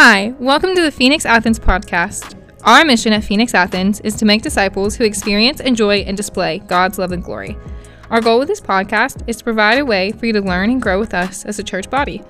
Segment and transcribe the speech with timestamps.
[0.00, 2.40] Hi, welcome to the Phoenix Athens podcast.
[2.62, 7.00] Our mission at Phoenix Athens is to make disciples who experience, enjoy, and display God's
[7.00, 7.58] love and glory.
[8.08, 10.80] Our goal with this podcast is to provide a way for you to learn and
[10.80, 12.22] grow with us as a church body.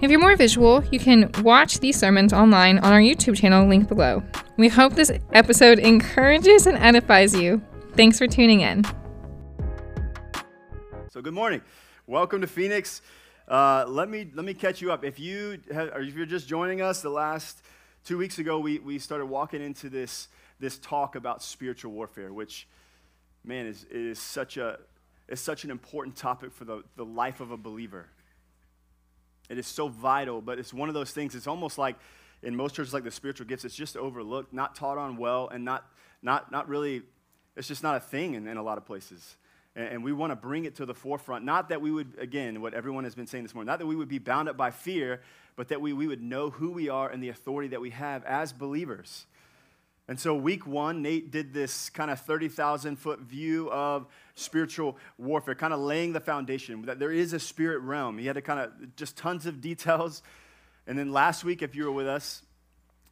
[0.00, 3.88] If you're more visual, you can watch these sermons online on our YouTube channel linked
[3.88, 4.22] below.
[4.56, 7.60] We hope this episode encourages and edifies you.
[7.96, 8.84] Thanks for tuning in.
[11.08, 11.62] So, good morning.
[12.06, 13.02] Welcome to Phoenix.
[13.50, 15.04] Uh, let me let me catch you up.
[15.04, 17.60] If you have, or if you're just joining us, the last
[18.04, 20.28] two weeks ago we, we started walking into this
[20.60, 22.68] this talk about spiritual warfare, which
[23.42, 24.78] man is is such a
[25.26, 28.06] is such an important topic for the, the life of a believer.
[29.48, 31.34] It is so vital, but it's one of those things.
[31.34, 31.96] It's almost like
[32.44, 35.64] in most churches, like the spiritual gifts, it's just overlooked, not taught on well, and
[35.64, 35.86] not
[36.22, 37.02] not not really.
[37.56, 39.34] It's just not a thing in, in a lot of places.
[39.76, 41.44] And we want to bring it to the forefront.
[41.44, 43.94] Not that we would, again, what everyone has been saying this morning, not that we
[43.94, 45.20] would be bound up by fear,
[45.54, 48.24] but that we, we would know who we are and the authority that we have
[48.24, 49.26] as believers.
[50.08, 55.54] And so, week one, Nate did this kind of 30,000 foot view of spiritual warfare,
[55.54, 58.18] kind of laying the foundation that there is a spirit realm.
[58.18, 60.22] He had to kind of just tons of details.
[60.88, 62.42] And then last week, if you were with us,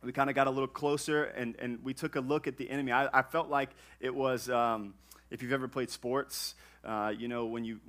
[0.02, 2.68] we kind of got a little closer and, and we took a look at the
[2.68, 2.90] enemy.
[2.90, 4.50] I, I felt like it was.
[4.50, 4.94] Um,
[5.30, 7.80] if you've ever played sports, uh, you know, when you,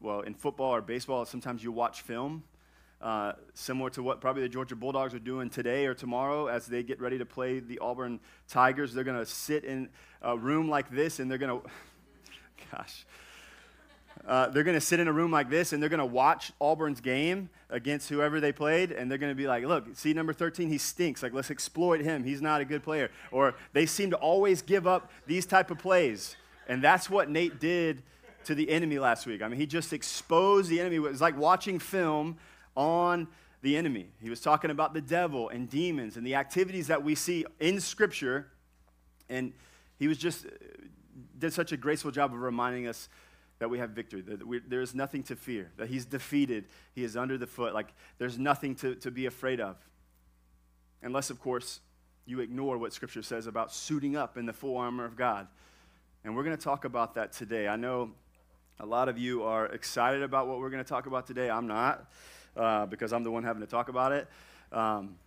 [0.00, 2.42] well, in football or baseball, sometimes you watch film,
[3.02, 6.82] uh, similar to what probably the Georgia Bulldogs are doing today or tomorrow as they
[6.82, 8.94] get ready to play the Auburn Tigers.
[8.94, 9.88] They're going to sit in
[10.22, 11.68] a room like this and they're going to,
[12.72, 13.04] gosh,
[14.26, 16.52] uh, they're going to sit in a room like this and they're going to watch
[16.58, 20.32] Auburn's game against whoever they played and they're going to be like, look, see number
[20.32, 21.22] 13, he stinks.
[21.22, 22.24] Like, let's exploit him.
[22.24, 23.10] He's not a good player.
[23.30, 26.36] Or they seem to always give up these type of plays.
[26.68, 28.02] And that's what Nate did
[28.44, 29.42] to the enemy last week.
[29.42, 30.96] I mean, he just exposed the enemy.
[30.96, 32.38] It was like watching film
[32.76, 33.28] on
[33.62, 34.08] the enemy.
[34.20, 37.80] He was talking about the devil and demons and the activities that we see in
[37.80, 38.48] Scripture.
[39.28, 39.52] And
[39.98, 40.50] he was just uh,
[41.38, 43.08] did such a graceful job of reminding us
[43.58, 47.02] that we have victory, that we, there is nothing to fear, that he's defeated, he
[47.02, 47.88] is under the foot, like
[48.18, 49.76] there's nothing to, to be afraid of.
[51.02, 51.80] Unless, of course,
[52.26, 55.46] you ignore what Scripture says about suiting up in the full armor of God
[56.26, 57.68] and we're going to talk about that today.
[57.68, 58.10] I know
[58.80, 61.48] a lot of you are excited about what we're going to talk about today.
[61.48, 62.10] I'm not,
[62.56, 64.26] uh, because I'm the one having to talk about it.
[64.72, 65.18] Um,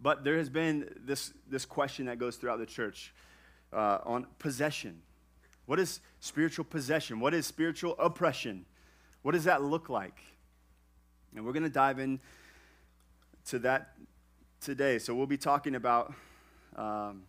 [0.00, 3.12] but there has been this, this question that goes throughout the church
[3.70, 5.02] uh, on possession.
[5.66, 7.20] What is spiritual possession?
[7.20, 8.64] What is spiritual oppression?
[9.20, 10.20] What does that look like?
[11.34, 12.18] And we're going to dive in
[13.48, 13.92] to that
[14.62, 14.98] today.
[14.98, 16.14] So we'll be talking about
[16.76, 17.24] um,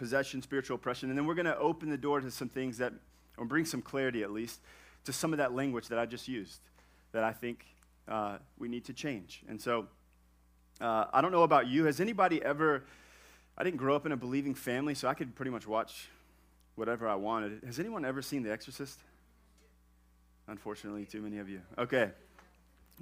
[0.00, 1.10] possession, spiritual oppression.
[1.10, 2.94] And then we're going to open the door to some things that,
[3.36, 4.60] or bring some clarity at least,
[5.04, 6.60] to some of that language that I just used
[7.12, 7.66] that I think
[8.08, 9.42] uh, we need to change.
[9.46, 9.88] And so,
[10.80, 11.84] uh, I don't know about you.
[11.84, 12.82] Has anybody ever,
[13.58, 16.08] I didn't grow up in a believing family, so I could pretty much watch
[16.76, 17.60] whatever I wanted.
[17.66, 18.98] Has anyone ever seen The Exorcist?
[20.48, 21.60] Unfortunately, too many of you.
[21.76, 22.10] Okay.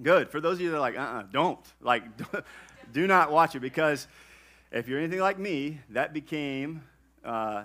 [0.02, 0.30] Good.
[0.30, 2.02] For those of you that are like, uh uh-uh, uh, do not Like,
[2.92, 4.08] do not watch it because
[4.70, 6.82] if you're anything like me, that became
[7.24, 7.64] uh,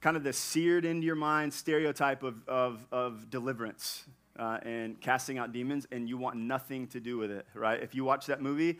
[0.00, 4.04] kind of the seared into your mind stereotype of, of, of deliverance
[4.38, 7.82] uh, and casting out demons, and you want nothing to do with it, right?
[7.82, 8.78] If you watch that movie,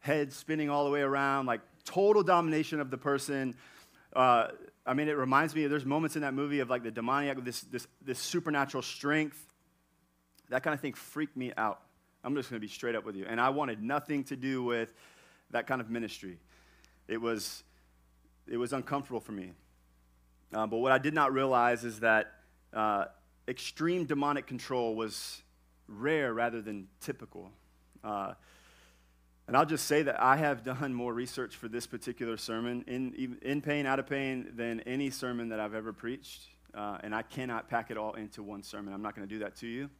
[0.00, 3.54] head spinning all the way around, like total domination of the person.
[4.14, 4.48] Uh,
[4.86, 7.62] I mean, it reminds me, there's moments in that movie of like the demoniac, this,
[7.62, 9.42] this, this supernatural strength.
[10.50, 11.80] That kind of thing freaked me out.
[12.22, 13.24] I'm just going to be straight up with you.
[13.26, 14.92] And I wanted nothing to do with
[15.50, 16.38] that kind of ministry.
[17.08, 17.62] It was,
[18.46, 19.52] it was uncomfortable for me.
[20.52, 22.32] Uh, but what I did not realize is that
[22.72, 23.06] uh,
[23.48, 25.42] extreme demonic control was
[25.88, 27.50] rare rather than typical.
[28.02, 28.34] Uh,
[29.46, 33.36] and I'll just say that I have done more research for this particular sermon in,
[33.42, 36.42] in pain, out of pain, than any sermon that I've ever preached.
[36.72, 38.94] Uh, and I cannot pack it all into one sermon.
[38.94, 39.90] I'm not going to do that to you.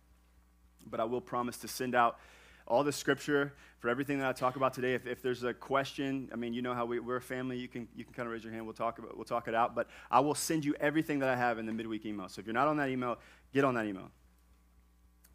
[0.86, 2.18] But I will promise to send out
[2.66, 4.94] all the scripture for everything that I talk about today.
[4.94, 7.58] If, if there's a question, I mean, you know how we, are a family.
[7.58, 8.64] You can, you can kind of raise your hand.
[8.64, 9.74] We'll talk, about, we'll talk it out.
[9.74, 12.28] But I will send you everything that I have in the midweek email.
[12.28, 13.18] So if you're not on that email,
[13.52, 14.10] get on that email.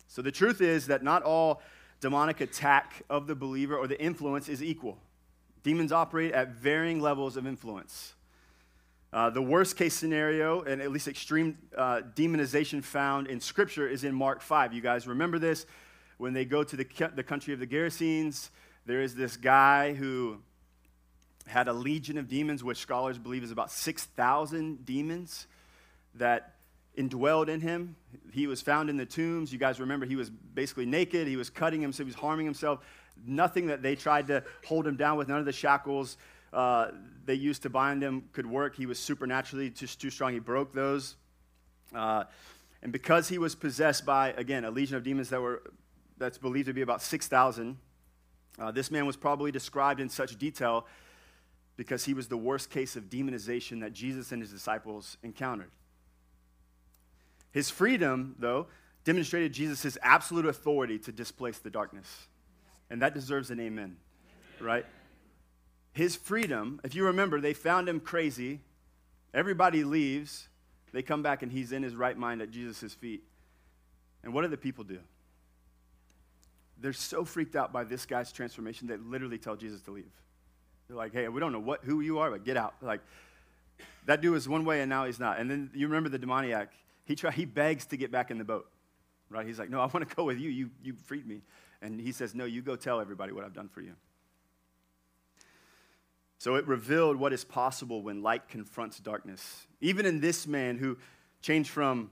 [0.08, 1.62] So the truth is that not all
[2.02, 4.98] demonic attack of the believer or the influence is equal.
[5.62, 8.16] Demons operate at varying levels of influence.
[9.12, 14.04] Uh, the worst case scenario, and at least extreme uh, demonization found in Scripture, is
[14.04, 14.74] in Mark 5.
[14.74, 15.66] You guys remember this?
[16.20, 16.86] When they go to the,
[17.16, 18.50] the country of the Gerasenes,
[18.86, 20.38] there is this guy who
[21.48, 25.48] had a legion of demons, which scholars believe is about 6,000 demons
[26.16, 26.56] that
[26.98, 27.96] indwelled in him.
[28.34, 29.52] He was found in the tombs.
[29.52, 31.28] You guys remember he was basically naked.
[31.28, 32.06] He was cutting himself.
[32.06, 32.80] He was harming himself.
[33.26, 36.18] Nothing that they tried to hold him down with, none of the shackles
[36.52, 36.92] uh,
[37.26, 38.76] they used to bind him could work.
[38.76, 40.34] He was supernaturally just too strong.
[40.34, 41.16] He broke those.
[41.94, 42.26] Uh,
[42.82, 45.62] and because he was possessed by, again, a legion of demons that were,
[46.20, 47.78] that's believed to be about 6,000,
[48.60, 50.86] uh, this man was probably described in such detail
[51.78, 55.72] because he was the worst case of demonization that Jesus and his disciples encountered.
[57.52, 58.68] His freedom, though,
[59.06, 62.28] demonstrated Jesus' absolute authority to displace the darkness.
[62.90, 63.98] And that deserves an amen,
[64.60, 64.86] right?
[65.94, 68.60] His freedom, if you remember, they found him crazy.
[69.34, 70.50] Everybody leaves.
[70.92, 73.24] They come back and he's in his right mind at Jesus' feet.
[74.24, 75.00] And what do the people do?
[76.82, 80.12] They're so freaked out by this guy's transformation they literally tell Jesus to leave.
[80.88, 82.76] They're like, hey, we don't know what, who you are, but get out.
[82.82, 83.02] Like,
[84.06, 85.40] that dude was one way and now he's not.
[85.40, 86.72] And then you remember the demoniac.
[87.06, 88.68] He, try, he begs to get back in the boat,
[89.30, 89.46] right?
[89.46, 90.50] He's like, no, I want to go with you.
[90.50, 91.42] You, you freed me.
[91.82, 93.94] And he says, no, you go tell everybody what I've done for you.
[96.40, 99.68] So it revealed what is possible when light confronts darkness.
[99.82, 100.98] Even in this man who
[101.42, 102.12] changed from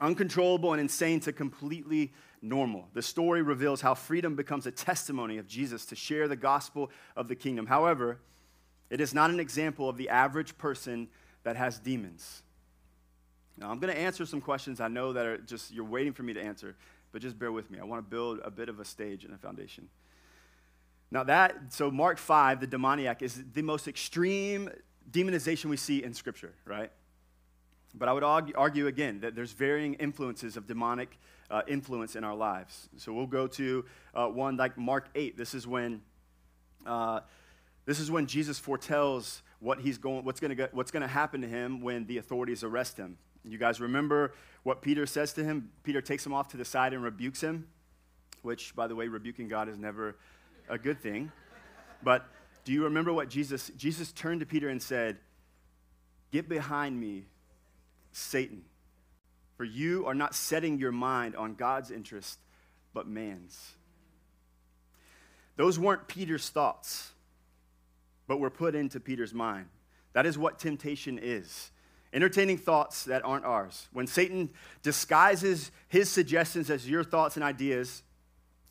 [0.00, 2.88] uncontrollable and insane to completely normal.
[2.94, 7.28] The story reveals how freedom becomes a testimony of Jesus to share the gospel of
[7.28, 7.66] the kingdom.
[7.66, 8.18] However,
[8.90, 11.08] it is not an example of the average person
[11.42, 12.42] that has demons.
[13.58, 16.22] Now, I'm going to answer some questions I know that are just you're waiting for
[16.22, 16.76] me to answer,
[17.12, 17.78] but just bear with me.
[17.78, 19.88] I want to build a bit of a stage and a foundation.
[21.10, 24.70] Now, that, so Mark 5, the demoniac, is the most extreme
[25.10, 26.90] demonization we see in Scripture, right?
[27.98, 31.18] But I would argue, again that there's varying influences of demonic
[31.50, 32.88] uh, influence in our lives.
[32.96, 33.84] So we'll go to
[34.14, 35.36] uh, one like Mark 8.
[35.36, 36.02] This is when.
[36.84, 37.20] Uh,
[37.86, 41.40] this is when Jesus foretells what he's going, what's going to what's going to happen
[41.40, 43.16] to him when the authorities arrest him.
[43.44, 44.32] You guys remember
[44.64, 45.70] what Peter says to him?
[45.84, 47.68] Peter takes him off to the side and rebukes him,
[48.42, 50.16] which, by the way, rebuking God is never
[50.68, 51.30] a good thing.
[52.02, 52.26] But
[52.64, 55.18] do you remember what Jesus Jesus turned to Peter and said,
[56.32, 57.26] "Get behind me,
[58.16, 58.64] Satan,
[59.56, 62.38] for you are not setting your mind on God's interest,
[62.92, 63.74] but man's."
[65.56, 67.12] Those weren't Peter's thoughts,
[68.26, 69.68] but were put into Peter's mind.
[70.12, 71.70] That is what temptation is
[72.12, 73.88] entertaining thoughts that aren't ours.
[73.92, 78.02] When Satan disguises his suggestions as your thoughts and ideas,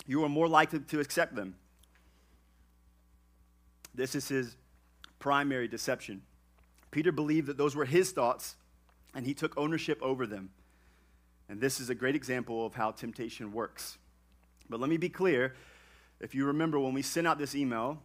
[0.07, 1.55] you are more likely to accept them.
[3.93, 4.57] This is his
[5.19, 6.23] primary deception.
[6.89, 8.55] Peter believed that those were his thoughts,
[9.15, 10.51] and he took ownership over them.
[11.47, 13.97] And this is a great example of how temptation works.
[14.69, 15.55] But let me be clear
[16.19, 18.01] if you remember when we sent out this email,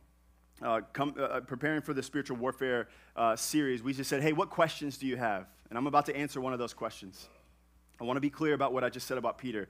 [0.62, 4.32] uh, come, uh, uh, preparing for the spiritual warfare uh, series, we just said, hey,
[4.32, 5.46] what questions do you have?
[5.68, 7.28] And I'm about to answer one of those questions.
[8.00, 9.68] I want to be clear about what I just said about Peter.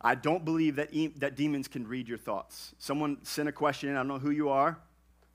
[0.00, 2.74] I don't believe that, e- that demons can read your thoughts.
[2.78, 4.78] Someone sent a question in, I don't know who you are,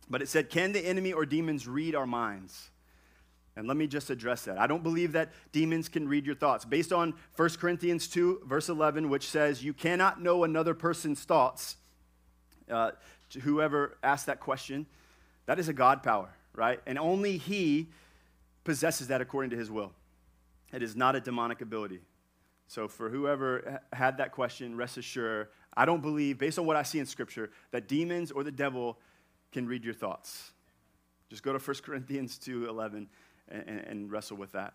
[0.10, 2.72] but it said, Can the enemy or demons read our minds?
[3.57, 4.57] And let me just address that.
[4.57, 6.66] I don't believe that demons can read your thoughts.
[6.66, 11.78] Based on 1 Corinthians 2, verse 11, which says, You cannot know another person's thoughts.
[12.69, 12.92] Uh,
[13.42, 14.86] whoever asked that question,
[15.46, 16.81] that is a God power, right?
[16.86, 17.88] And only He
[18.66, 19.94] possesses that according to His will.
[20.74, 22.01] It is not a demonic ability.
[22.68, 26.84] So, for whoever had that question, rest assured, I don't believe, based on what I
[26.84, 28.98] see in Scripture, that demons or the devil
[29.51, 30.51] can read your thoughts.
[31.30, 33.08] Just go to 1 Corinthians 2 11
[33.50, 34.74] and, and wrestle with that.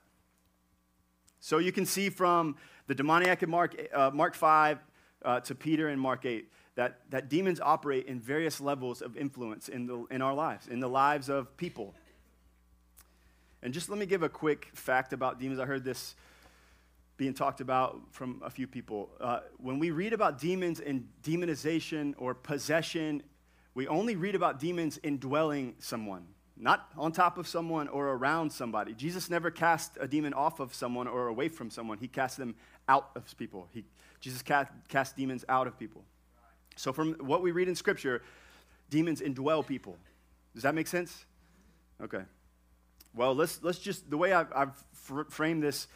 [1.41, 4.79] So you can see from the demoniac in Mark, uh, Mark 5
[5.25, 9.69] uh, to Peter in Mark 8 that, that demons operate in various levels of influence
[9.69, 11.95] in, the, in our lives, in the lives of people.
[13.63, 15.61] And just let me give a quick fact about demons.
[15.61, 16.15] I heard this
[17.17, 19.11] being talked about from a few people.
[19.21, 23.23] Uh, when we read about demons and demonization or possession
[23.75, 26.27] we only read about demons indwelling someone,
[26.61, 28.93] not on top of someone or around somebody.
[28.93, 32.55] Jesus never cast a demon off of someone or away from someone, he cast them
[32.89, 33.69] out of people.
[33.73, 33.85] He,
[34.21, 36.05] Jesus cast, cast demons out of people.
[36.77, 38.23] So, from what we read in Scripture,
[38.91, 39.97] demons indwell people.
[40.55, 41.25] Does that make sense?
[42.03, 42.23] Okay.
[43.15, 45.89] Well, let's, let's just, the way I've, I've fr- framed this,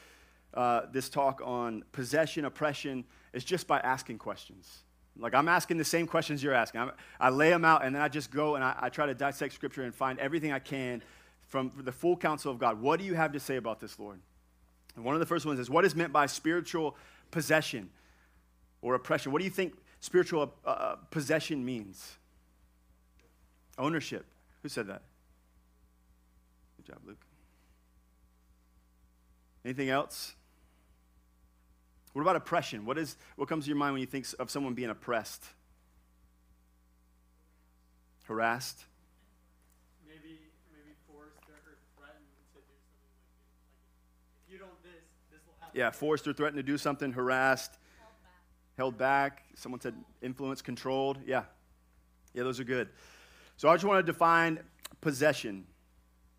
[0.54, 4.82] uh, this talk on possession, oppression, is just by asking questions.
[5.18, 6.80] Like I'm asking the same questions you're asking.
[6.80, 6.90] I'm,
[7.20, 9.54] i lay them out and then I just go and I, I, try to dissect
[9.54, 11.02] scripture and find everything I can
[11.46, 12.80] from the full counsel of God.
[12.80, 14.18] What do you have to say about this, Lord?
[14.96, 16.96] And one of the first ones is what is meant by spiritual
[17.30, 17.90] possession
[18.82, 19.30] or oppression?
[19.30, 22.16] What do you think spiritual uh, uh possession means?
[23.78, 24.26] Ownership.
[24.62, 25.02] Who said that?
[26.76, 27.24] Good job, Luke.
[29.64, 30.34] Anything else?
[32.14, 32.86] What about oppression?
[32.86, 35.44] What, is, what comes to your mind when you think of someone being oppressed?
[38.24, 38.84] Harassed.
[40.06, 40.38] maybe
[40.72, 45.54] maybe forced or, threatened to do something like, like if you don't this, this will
[45.60, 45.78] happen.
[45.78, 47.78] Yeah, forced or threatened to do something, harassed,
[48.78, 49.42] held back.
[49.56, 51.18] Someone said influence, controlled.
[51.26, 51.42] Yeah.
[52.32, 52.88] Yeah, those are good.
[53.56, 54.60] So I just want to define
[55.00, 55.66] possession.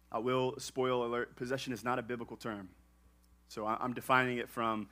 [0.09, 2.69] I will spoil alert possession is not a biblical term.
[3.49, 4.87] So I'm defining it from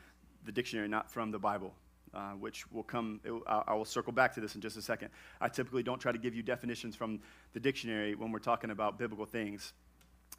[0.46, 1.74] the dictionary, not from the Bible,
[2.14, 5.10] uh, which will come, it, I will circle back to this in just a second.
[5.42, 7.20] I typically don't try to give you definitions from
[7.54, 9.74] the dictionary when we're talking about biblical things.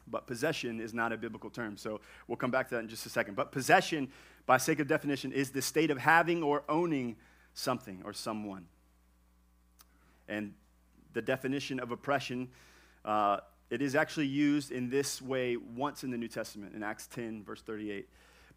[0.07, 1.77] But possession is not a biblical term.
[1.77, 3.35] So we'll come back to that in just a second.
[3.35, 4.09] But possession,
[4.45, 7.15] by sake of definition, is the state of having or owning
[7.53, 8.67] something or someone.
[10.27, 10.53] And
[11.13, 12.49] the definition of oppression,
[13.03, 13.37] uh,
[13.69, 17.43] it is actually used in this way once in the New Testament, in Acts 10,
[17.43, 18.07] verse 38.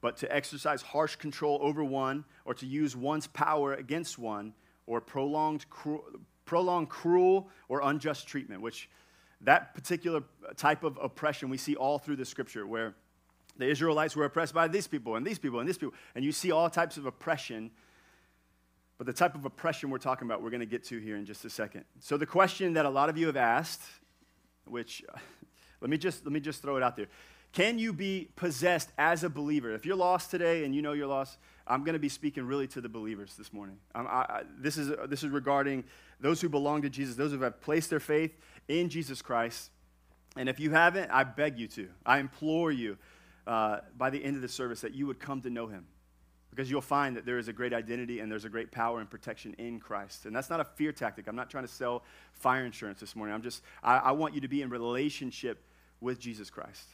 [0.00, 4.54] But to exercise harsh control over one, or to use one's power against one,
[4.86, 8.88] or prolonged, cru- prolonged cruel or unjust treatment, which
[9.42, 10.22] that particular
[10.56, 12.94] type of oppression we see all through the scripture, where
[13.58, 15.94] the Israelites were oppressed by these people and these people and these people.
[16.14, 17.70] And you see all types of oppression.
[18.96, 21.24] But the type of oppression we're talking about, we're going to get to here in
[21.24, 21.84] just a second.
[22.00, 23.82] So the question that a lot of you have asked,
[24.64, 25.04] which
[25.80, 27.06] let me just let me just throw it out there.
[27.58, 29.74] Can you be possessed as a believer?
[29.74, 32.68] If you're lost today and you know you're lost, I'm going to be speaking really
[32.68, 33.78] to the believers this morning.
[33.96, 35.82] I, I, this, is, this is regarding
[36.20, 38.30] those who belong to Jesus, those who have placed their faith
[38.68, 39.72] in Jesus Christ.
[40.36, 41.88] And if you haven't, I beg you to.
[42.06, 42.96] I implore you
[43.44, 45.84] uh, by the end of the service that you would come to know him.
[46.50, 49.10] Because you'll find that there is a great identity and there's a great power and
[49.10, 50.26] protection in Christ.
[50.26, 51.26] And that's not a fear tactic.
[51.26, 53.34] I'm not trying to sell fire insurance this morning.
[53.34, 55.64] I'm just, I, I want you to be in relationship
[56.00, 56.86] with Jesus Christ.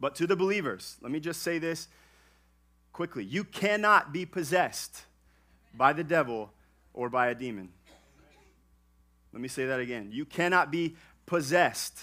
[0.00, 1.88] But to the believers, let me just say this
[2.92, 3.24] quickly.
[3.24, 5.04] You cannot be possessed
[5.74, 6.52] by the devil
[6.94, 7.70] or by a demon.
[9.32, 10.08] Let me say that again.
[10.10, 11.98] You cannot be possessed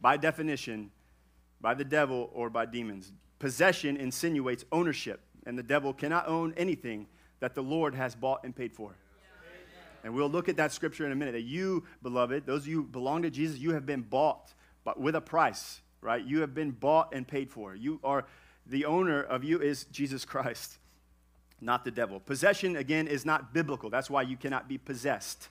[0.00, 0.90] by definition
[1.60, 3.12] by the devil or by demons.
[3.38, 7.06] Possession insinuates ownership, and the devil cannot own anything
[7.40, 8.94] that the Lord has bought and paid for.
[10.02, 11.32] And we'll look at that scripture in a minute.
[11.32, 14.98] That you, beloved, those of you who belong to Jesus, you have been bought, but
[14.98, 16.24] with a price, right?
[16.24, 17.74] You have been bought and paid for.
[17.74, 18.24] You are
[18.66, 20.78] the owner of you is Jesus Christ,
[21.60, 22.20] not the devil.
[22.20, 23.90] Possession, again, is not biblical.
[23.90, 25.48] That's why you cannot be possessed.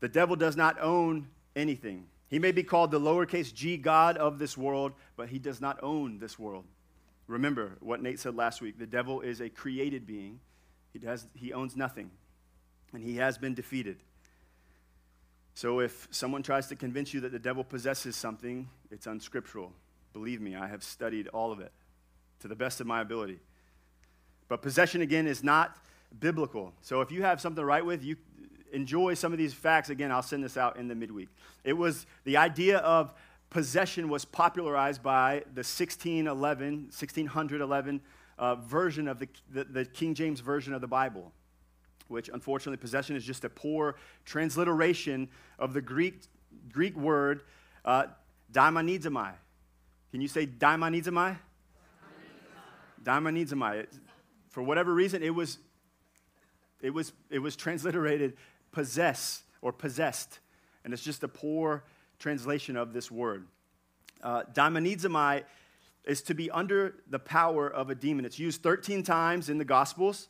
[0.00, 2.06] The devil does not own anything.
[2.28, 5.78] He may be called the lowercase g God of this world, but he does not
[5.82, 6.64] own this world.
[7.28, 10.40] Remember what Nate said last week the devil is a created being,
[10.92, 12.10] he, does, he owns nothing,
[12.92, 13.98] and he has been defeated.
[15.54, 19.72] So if someone tries to convince you that the devil possesses something, it's unscriptural.
[20.12, 21.72] Believe me, I have studied all of it
[22.40, 23.38] to the best of my ability.
[24.48, 25.76] But possession, again, is not
[26.18, 26.72] biblical.
[26.82, 28.16] So if you have something to write with, you
[28.72, 29.90] enjoy some of these facts.
[29.90, 31.28] Again, I'll send this out in the midweek.
[31.64, 33.14] It was the idea of
[33.50, 38.00] possession was popularized by the 1611, 1611
[38.38, 41.32] uh, version of the, the, the King James Version of the Bible
[42.12, 45.28] which unfortunately possession is just a poor transliteration
[45.58, 46.20] of the Greek,
[46.70, 47.42] Greek word
[47.84, 48.04] uh,
[48.52, 49.32] daimonizomai.
[50.12, 51.36] Can you say daimonizomai?
[53.02, 53.86] Daimonizomai.
[54.50, 55.58] For whatever reason, it was,
[56.80, 58.34] it was, it was transliterated
[58.70, 60.38] possess or possessed.
[60.84, 61.84] And it's just a poor
[62.18, 63.46] translation of this word.
[64.22, 65.42] Uh, daimonizomai
[66.04, 68.24] is to be under the power of a demon.
[68.24, 70.28] It's used 13 times in the Gospels.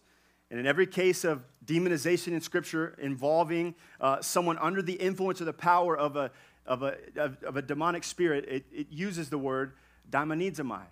[0.52, 5.46] And in every case of demonization in Scripture involving uh, someone under the influence or
[5.46, 6.30] the power of a,
[6.66, 9.72] of a, of, of a demonic spirit, it, it uses the word
[10.10, 10.82] daimonizomai.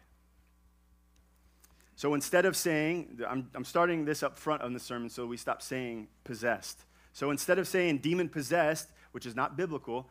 [1.94, 5.36] So instead of saying, I'm, I'm starting this up front on the sermon so we
[5.36, 6.86] stop saying possessed.
[7.12, 10.08] So instead of saying demon possessed, which is not biblical,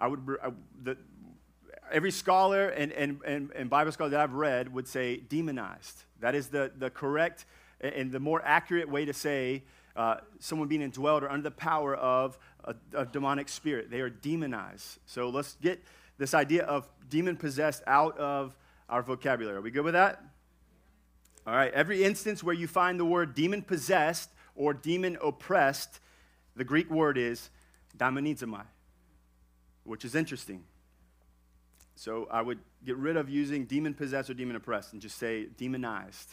[0.00, 0.50] I would, I,
[0.82, 0.96] the,
[1.92, 6.02] every scholar and, and, and, and Bible scholar that I've read would say demonized.
[6.18, 7.46] That is the, the correct
[7.80, 9.62] and the more accurate way to say
[9.96, 13.90] uh, someone being indwelled or under the power of a, a, demonic spirit.
[13.90, 14.98] They are demonized.
[15.06, 15.82] So let's get
[16.18, 18.54] this idea of demon possessed out of
[18.88, 19.56] our vocabulary.
[19.56, 20.22] Are we good with that?
[21.46, 21.72] All right.
[21.72, 26.00] Every instance where you find the word demon possessed or demon oppressed,
[26.54, 27.50] the Greek word is
[27.96, 28.64] daimonizomai,
[29.84, 30.64] which is interesting.
[31.94, 35.46] So I would get rid of using demon possessed or demon oppressed and just say
[35.56, 36.30] demonized.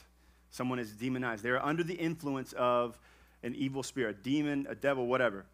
[0.49, 1.43] Someone is demonized.
[1.43, 2.97] They're under the influence of
[3.43, 5.45] an evil spirit, a demon, a devil, whatever.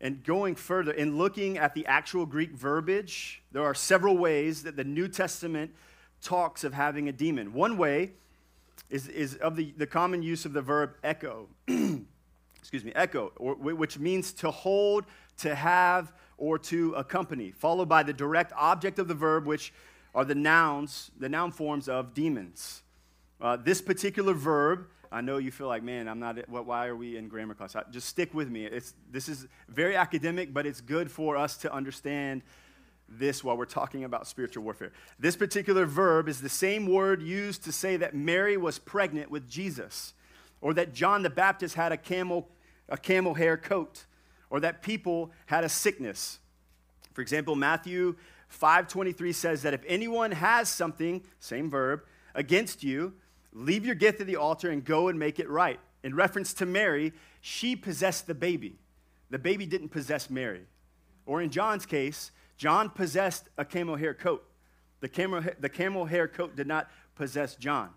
[0.00, 4.76] And going further, in looking at the actual Greek verbiage, there are several ways that
[4.76, 5.72] the New Testament
[6.22, 7.52] talks of having a demon.
[7.52, 8.12] One way
[8.88, 11.48] is, is of the, the common use of the verb echo.
[12.60, 15.04] excuse me, echo, or, which means to hold,
[15.38, 19.72] to have, or to accompany, followed by the direct object of the verb, which
[20.14, 22.82] are the nouns, the noun forms of demons.
[23.40, 26.96] Uh, this particular verb, I know you feel like, man, I'm not, what, why are
[26.96, 27.74] we in grammar class?
[27.90, 28.66] Just stick with me.
[28.66, 32.42] It's, this is very academic, but it's good for us to understand
[33.08, 34.92] this while we're talking about spiritual warfare.
[35.18, 39.48] This particular verb is the same word used to say that Mary was pregnant with
[39.48, 40.14] Jesus,
[40.60, 42.48] or that John the Baptist had a camel,
[42.88, 44.04] a camel hair coat,
[44.48, 46.38] or that people had a sickness.
[47.14, 48.14] For example, Matthew
[48.48, 52.02] 5:23 says that if anyone has something, same verb,
[52.34, 53.14] against you,
[53.52, 55.80] leave your gift at the altar and go and make it right.
[56.02, 58.78] In reference to Mary, she possessed the baby.
[59.30, 60.62] The baby didn't possess Mary.
[61.26, 64.44] Or in John's case, John possessed a camel hair coat.
[65.00, 67.90] The camel, the camel hair coat did not possess John.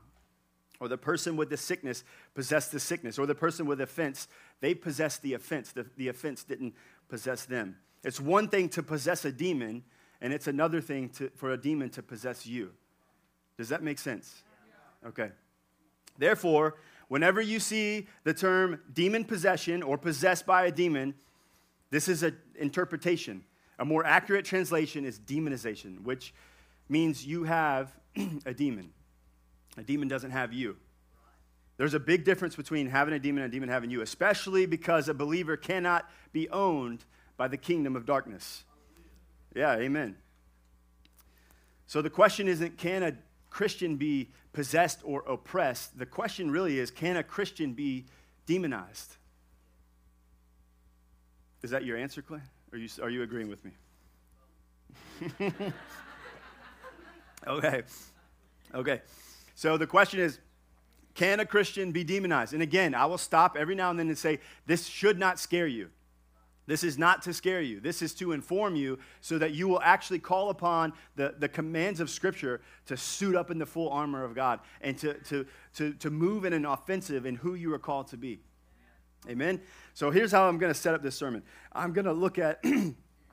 [0.79, 3.17] Or the person with the sickness possessed the sickness.
[3.17, 4.27] Or the person with offense,
[4.59, 5.71] they possessed the offense.
[5.71, 6.73] The, the offense didn't
[7.09, 7.77] possess them.
[8.03, 9.83] It's one thing to possess a demon,
[10.21, 12.71] and it's another thing to, for a demon to possess you.
[13.57, 14.43] Does that make sense?
[15.05, 15.31] Okay.
[16.17, 16.75] Therefore,
[17.07, 21.13] whenever you see the term demon possession or possessed by a demon,
[21.89, 23.43] this is an interpretation.
[23.79, 26.33] A more accurate translation is demonization, which
[26.89, 27.95] means you have
[28.45, 28.91] a demon.
[29.77, 30.77] A demon doesn't have you.
[31.77, 35.09] There's a big difference between having a demon and a demon having you, especially because
[35.09, 37.03] a believer cannot be owned
[37.35, 38.63] by the kingdom of darkness.
[39.55, 40.15] Yeah, amen.
[41.87, 43.13] So the question isn't can a
[43.53, 45.97] Christian be possessed or oppressed?
[45.97, 48.05] The question really is can a Christian be
[48.47, 49.15] demonized?
[51.61, 52.39] Is that your answer, Clay?
[52.73, 53.71] Are you, are you agreeing with me?
[57.47, 57.83] okay.
[58.73, 59.01] Okay.
[59.53, 60.39] So the question is
[61.13, 62.53] can a Christian be demonized?
[62.53, 65.67] And again, I will stop every now and then and say this should not scare
[65.67, 65.91] you.
[66.65, 67.79] This is not to scare you.
[67.79, 71.99] This is to inform you so that you will actually call upon the, the commands
[71.99, 75.45] of Scripture to suit up in the full armor of God and to, to,
[75.75, 78.39] to, to move in an offensive in who you are called to be.
[79.29, 79.61] Amen?
[79.93, 82.63] So here's how I'm going to set up this sermon I'm going to look at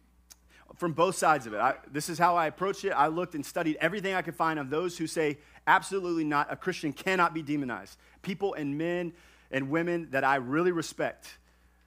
[0.77, 1.59] from both sides of it.
[1.59, 2.91] I, this is how I approached it.
[2.91, 6.57] I looked and studied everything I could find of those who say absolutely not, a
[6.57, 7.97] Christian cannot be demonized.
[8.23, 9.13] People and men
[9.51, 11.39] and women that I really respect,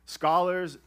[0.06, 0.78] scholars,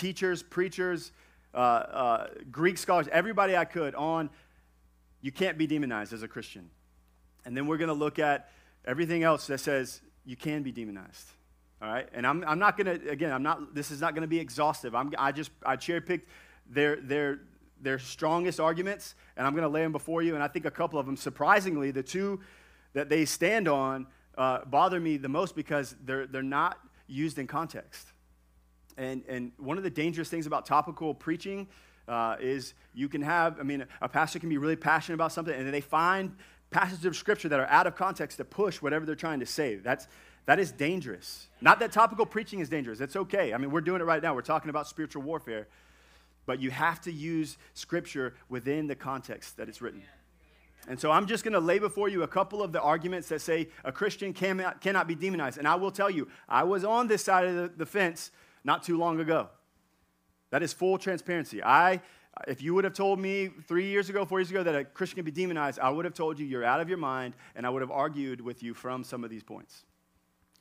[0.00, 1.12] teachers, preachers,
[1.52, 4.30] uh, uh, Greek scholars, everybody I could on
[5.20, 6.70] you can't be demonized as a Christian.
[7.44, 8.50] And then we're going to look at
[8.86, 11.26] everything else that says you can be demonized.
[11.82, 12.08] All right?
[12.14, 14.38] And I'm, I'm not going to, again, I'm not, this is not going to be
[14.38, 14.94] exhaustive.
[14.94, 16.30] I'm, I just, I cherry picked
[16.66, 17.40] their, their,
[17.82, 20.34] their strongest arguments, and I'm going to lay them before you.
[20.34, 22.40] And I think a couple of them, surprisingly, the two
[22.94, 24.06] that they stand on
[24.38, 28.09] uh, bother me the most because they're, they're not used in context.
[28.96, 31.68] And, and one of the dangerous things about topical preaching
[32.08, 35.54] uh, is you can have, I mean, a pastor can be really passionate about something,
[35.54, 36.36] and then they find
[36.70, 39.76] passages of scripture that are out of context to push whatever they're trying to say.
[39.76, 40.06] That's,
[40.46, 41.48] that is dangerous.
[41.60, 43.00] Not that topical preaching is dangerous.
[43.00, 43.52] It's okay.
[43.52, 44.34] I mean, we're doing it right now.
[44.34, 45.68] We're talking about spiritual warfare.
[46.46, 50.02] But you have to use scripture within the context that it's written.
[50.88, 53.40] And so I'm just going to lay before you a couple of the arguments that
[53.40, 55.58] say a Christian cannot, cannot be demonized.
[55.58, 58.30] And I will tell you, I was on this side of the, the fence
[58.64, 59.48] not too long ago.
[60.50, 61.62] That is full transparency.
[61.62, 62.00] I,
[62.48, 65.16] if you would have told me three years ago, four years ago, that a Christian
[65.16, 67.70] can be demonized, I would have told you you're out of your mind, and I
[67.70, 69.84] would have argued with you from some of these points.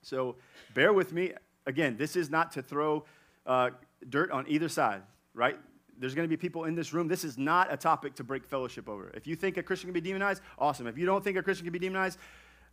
[0.02, 0.36] So
[0.74, 1.34] bear with me.
[1.66, 3.06] Again, this is not to throw
[3.46, 3.72] uh,
[4.10, 5.02] dirt on either side,
[5.34, 5.58] right?
[5.98, 7.08] There's going to be people in this room.
[7.08, 9.12] This is not a topic to break fellowship over.
[9.14, 10.88] If you think a Christian can be demonized, awesome.
[10.88, 12.18] If you don't think a Christian can be demonized,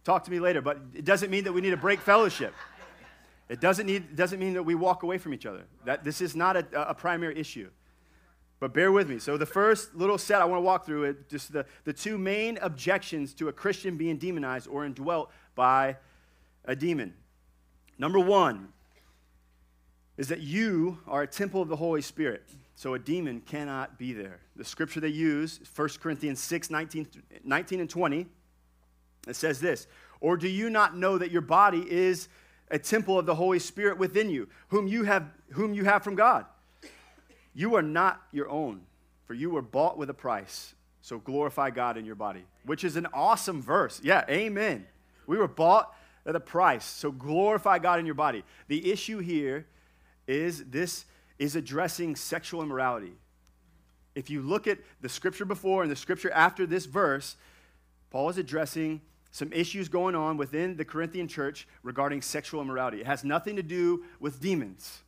[0.05, 0.62] talk to me later.
[0.62, 2.55] But it doesn't mean that we need to break fellowship.
[3.48, 5.64] It doesn't, need, doesn't mean that we walk away from each other.
[5.85, 7.70] That, this is not a, a primary issue.
[8.59, 9.18] But bear with me.
[9.18, 12.16] So, the first little set I want to walk through it, just the, the two
[12.16, 15.96] main objections to a Christian being demonized or indwelt by
[16.64, 17.14] a demon.
[17.98, 18.68] Number one
[20.16, 22.44] is that you are a temple of the Holy Spirit.
[22.74, 24.40] So a demon cannot be there.
[24.56, 27.06] The scripture they use, 1 Corinthians 6 19,
[27.44, 28.26] 19 and 20,
[29.28, 29.87] it says this
[30.20, 32.28] Or do you not know that your body is
[32.70, 36.14] a temple of the Holy Spirit within you, whom you have, whom you have from
[36.14, 36.46] God.
[37.55, 38.83] You are not your own,
[39.26, 40.74] for you were bought with a price.
[41.00, 44.00] So glorify God in your body, which is an awesome verse.
[44.02, 44.87] Yeah, amen.
[45.26, 45.94] We were bought
[46.26, 46.85] at a price.
[46.85, 48.42] So glorify God in your body.
[48.68, 49.66] The issue here
[50.26, 51.05] is this
[51.38, 53.12] is addressing sexual immorality.
[54.14, 57.37] If you look at the scripture before and the scripture after this verse,
[58.11, 59.02] Paul is addressing
[59.37, 63.03] some issues going on within the Corinthian church regarding sexual immorality.
[63.03, 65.03] It has nothing to do with demons.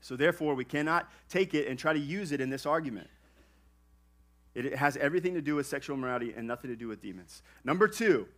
[0.00, 3.10] So, therefore, we cannot take it and try to use it in this argument.
[4.54, 7.42] It has everything to do with sexual immorality and nothing to do with demons.
[7.64, 8.28] Number two,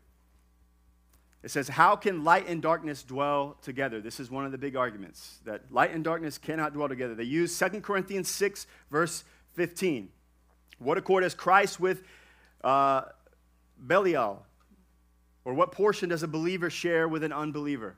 [1.44, 4.00] it says, How can light and darkness dwell together?
[4.00, 7.14] This is one of the big arguments that light and darkness cannot dwell together.
[7.14, 9.22] They use 2 Corinthians 6, verse
[9.53, 10.09] 15.
[10.81, 12.03] What accord has Christ with
[12.64, 13.03] uh,
[13.79, 14.46] Belial?
[15.44, 17.96] Or what portion does a believer share with an unbeliever?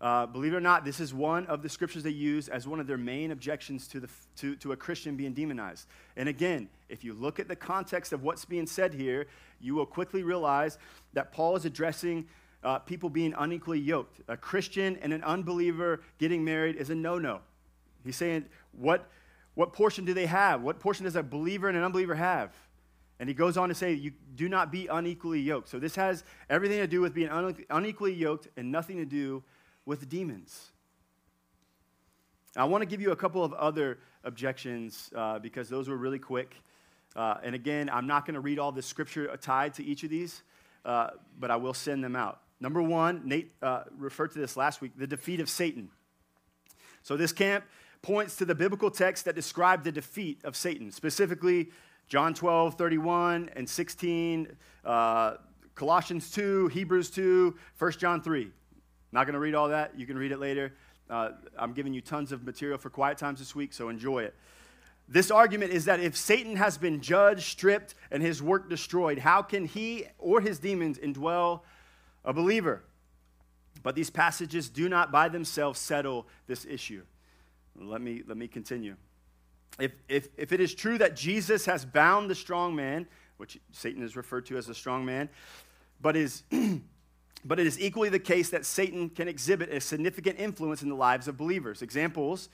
[0.00, 2.80] Uh, believe it or not, this is one of the scriptures they use as one
[2.80, 5.86] of their main objections to, the, to, to a Christian being demonized.
[6.16, 9.26] And again, if you look at the context of what's being said here,
[9.60, 10.78] you will quickly realize
[11.14, 12.26] that Paul is addressing
[12.62, 14.20] uh, people being unequally yoked.
[14.28, 17.40] A Christian and an unbeliever getting married is a no no.
[18.04, 19.08] He's saying, what,
[19.54, 20.60] what portion do they have?
[20.60, 22.52] What portion does a believer and an unbeliever have?
[23.20, 25.68] And he goes on to say, You do not be unequally yoked.
[25.68, 27.30] So this has everything to do with being
[27.70, 29.42] unequally yoked and nothing to do
[29.86, 30.72] with demons.
[32.56, 36.18] I want to give you a couple of other objections uh, because those were really
[36.18, 36.54] quick.
[37.16, 40.10] Uh, and again, I'm not going to read all the scripture tied to each of
[40.10, 40.42] these,
[40.84, 42.40] uh, but I will send them out.
[42.60, 45.90] Number one, Nate uh, referred to this last week the defeat of Satan.
[47.02, 47.64] So this camp
[48.02, 51.70] points to the biblical text that describe the defeat of Satan, specifically
[52.08, 54.48] John 12, 31 and 16,
[54.84, 55.34] uh,
[55.74, 58.50] Colossians 2, Hebrews 2, 1 John 3.
[59.12, 59.98] Not going to read all that.
[59.98, 60.74] You can read it later.
[61.08, 64.34] Uh, I'm giving you tons of material for quiet times this week, so enjoy it.
[65.08, 69.42] This argument is that if Satan has been judged, stripped, and his work destroyed, how
[69.42, 71.60] can he or his demons indwell
[72.24, 72.82] a believer?
[73.82, 77.02] But these passages do not by themselves settle this issue.
[77.76, 78.96] Let me, let me continue.
[79.78, 83.06] If, if, if it is true that Jesus has bound the strong man,
[83.36, 85.28] which Satan is referred to as the strong man,
[86.00, 86.42] but is
[87.44, 90.94] But it is equally the case that Satan can exhibit a significant influence in the
[90.94, 91.82] lives of believers.
[91.82, 92.48] Examples,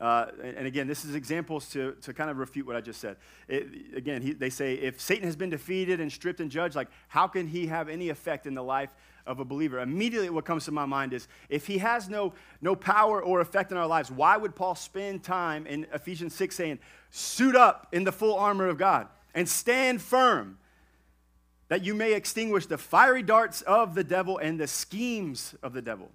[0.00, 3.16] uh, and again, this is examples to, to kind of refute what I just said.
[3.46, 6.88] It, again, he, they say if Satan has been defeated and stripped and judged, like
[7.06, 8.90] how can he have any effect in the life
[9.26, 9.80] of a believer?
[9.80, 13.70] Immediately, what comes to my mind is if he has no, no power or effect
[13.70, 16.78] in our lives, why would Paul spend time in Ephesians 6 saying,
[17.10, 20.58] suit up in the full armor of God and stand firm?
[21.68, 25.82] that you may extinguish the fiery darts of the devil and the schemes of the
[25.82, 26.10] devil.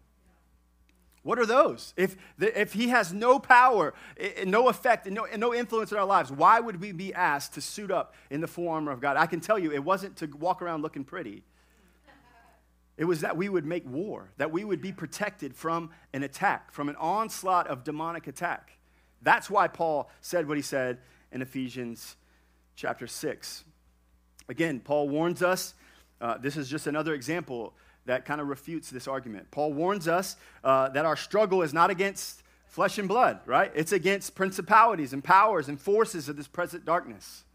[1.24, 1.94] What are those?
[1.98, 3.94] If, the, if he has no power,
[4.46, 7.62] no effect, no, and no influence in our lives, why would we be asked to
[7.62, 9.18] suit up in the full armor of God?
[9.18, 11.44] I can tell you, it wasn't to walk around looking pretty.
[13.00, 16.70] It was that we would make war, that we would be protected from an attack,
[16.74, 18.74] from an onslaught of demonic attack.
[19.22, 20.98] That's why Paul said what he said
[21.32, 22.18] in Ephesians
[22.76, 23.64] chapter 6.
[24.50, 25.76] Again, Paul warns us.
[26.20, 27.74] Uh, this is just another example
[28.06, 29.50] that kind of refutes this argument.
[29.50, 30.36] Paul warns us
[30.66, 33.72] uh, that our struggle is not against flesh and blood, right?
[33.76, 37.46] It's against principalities and powers and forces of this present darkness.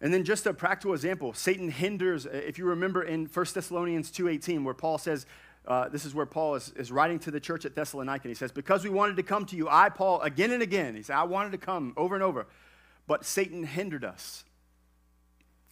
[0.00, 4.10] And then just a practical example, Satan hinders, uh, if you remember in 1 Thessalonians
[4.12, 5.26] 2.18, where Paul says,
[5.66, 8.24] uh, this is where Paul is, is writing to the church at Thessalonica.
[8.24, 10.94] And he says, Because we wanted to come to you, I, Paul, again and again,
[10.94, 12.46] he said, I wanted to come over and over,
[13.06, 14.44] but Satan hindered us.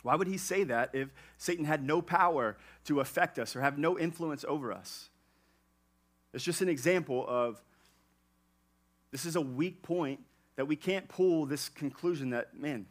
[0.03, 1.09] Why would he say that if
[1.39, 5.09] Satan had no power to affect us or have no influence over us?
[6.35, 7.63] It's just an example of
[9.11, 10.21] this is a weak point
[10.57, 12.87] that we can't pull this conclusion that, man,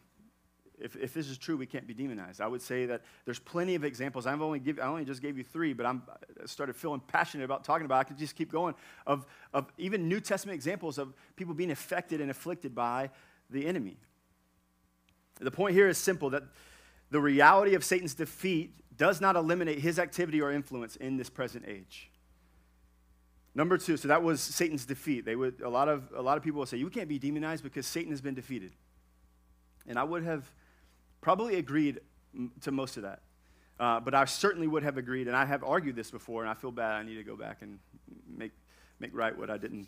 [0.79, 2.41] if, if this is true, we can't be demonized.
[2.41, 4.25] I would say that there's plenty of examples.
[4.25, 6.03] I've only give, I only just gave you three, but I'm,
[6.41, 7.97] I started feeling passionate about talking about.
[7.97, 7.99] It.
[7.99, 8.75] I could just keep going
[9.07, 13.09] of, of even New Testament examples of people being affected and afflicted by
[13.49, 13.97] the enemy.
[15.39, 16.43] The point here is simple that
[17.11, 21.65] the reality of Satan's defeat does not eliminate his activity or influence in this present
[21.67, 22.09] age.
[23.53, 25.23] Number two, so that was Satan's defeat.
[25.23, 27.63] They would, a, lot of, a lot of people will say, you can't be demonized
[27.63, 28.73] because Satan has been defeated.
[29.87, 30.51] And I would have
[31.25, 32.01] probably agreed
[32.61, 33.19] to most of that.
[33.79, 36.53] Uh, but I certainly would have agreed, and I have argued this before, and I
[36.53, 36.91] feel bad.
[36.91, 37.79] I need to go back and
[38.37, 38.51] make,
[38.99, 39.87] make right what I didn't.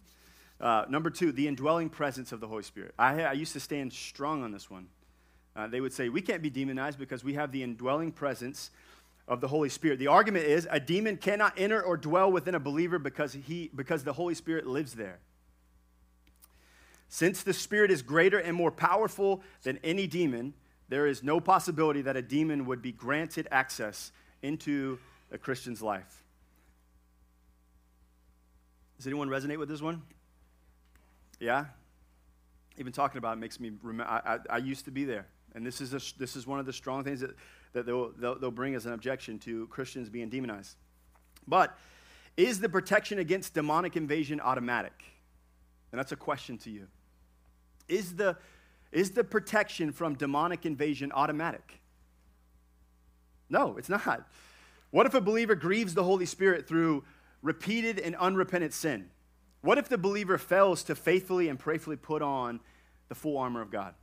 [0.60, 2.96] Uh, number two, the indwelling presence of the Holy Spirit.
[2.98, 4.88] I, I used to stand strong on this one.
[5.56, 8.72] Uh, they would say, We can't be demonized because we have the indwelling presence
[9.28, 10.00] of the Holy Spirit.
[10.00, 14.04] The argument is a demon cannot enter or dwell within a believer because, he, because
[14.04, 15.20] the Holy Spirit lives there.
[17.10, 20.56] Since the Spirit is greater and more powerful than any demon,
[20.90, 25.00] there is no possibility that a demon would be granted access into
[25.32, 26.24] a Christian's life.
[28.98, 30.02] Does anyone resonate with this one?
[31.40, 31.66] Yeah?
[32.78, 34.12] Even talking about it makes me remember.
[34.12, 35.28] I, I, I used to be there.
[35.56, 37.32] And this is, a, this is one of the strong things that
[37.74, 40.76] that they'll, they'll, they'll bring as an objection to Christians being demonized.
[41.48, 41.78] But
[42.36, 45.04] is the protection against demonic invasion automatic?
[45.92, 46.88] And that's a question to you.
[47.88, 48.38] Is the,
[48.92, 51.82] is the protection from demonic invasion automatic?
[53.50, 54.28] No, it's not.
[54.92, 57.04] What if a believer grieves the Holy Spirit through
[57.42, 59.10] repeated and unrepentant sin?
[59.62, 62.60] What if the believer fails to faithfully and prayerfully put on
[63.10, 63.94] the full armor of God?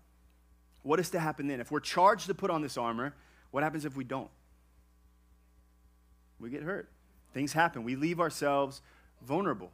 [0.82, 1.60] What is to happen then?
[1.60, 3.14] If we're charged to put on this armor,
[3.50, 4.30] what happens if we don't?
[6.38, 6.90] We get hurt.
[7.32, 7.84] Things happen.
[7.84, 8.82] We leave ourselves
[9.22, 9.70] vulnerable.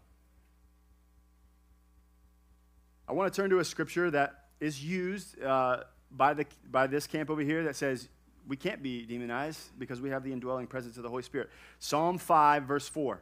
[3.09, 5.79] I want to turn to a scripture that is used uh,
[6.11, 8.09] by, the, by this camp over here that says
[8.46, 11.51] we can't be demonized because we have the indwelling presence of the Holy Spirit.
[11.79, 13.20] Psalm 5, verse 4.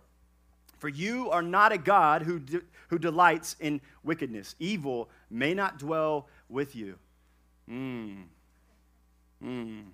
[0.79, 4.55] For you are not a God who, de- who delights in wickedness.
[4.59, 6.97] Evil may not dwell with you.
[7.69, 8.25] Mm.
[9.45, 9.85] Mm.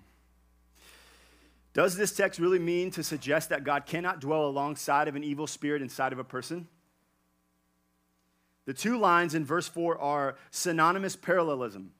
[1.73, 5.47] Does this text really mean to suggest that God cannot dwell alongside of an evil
[5.47, 6.67] spirit inside of a person?
[8.65, 11.91] The two lines in verse 4 are synonymous parallelism.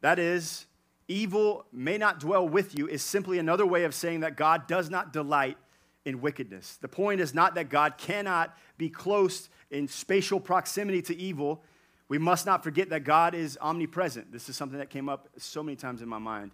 [0.00, 0.66] That is,
[1.08, 4.90] evil may not dwell with you is simply another way of saying that God does
[4.90, 5.58] not delight
[6.04, 6.78] in wickedness.
[6.80, 11.62] The point is not that God cannot be close in spatial proximity to evil.
[12.08, 14.32] We must not forget that God is omnipresent.
[14.32, 16.52] This is something that came up so many times in my mind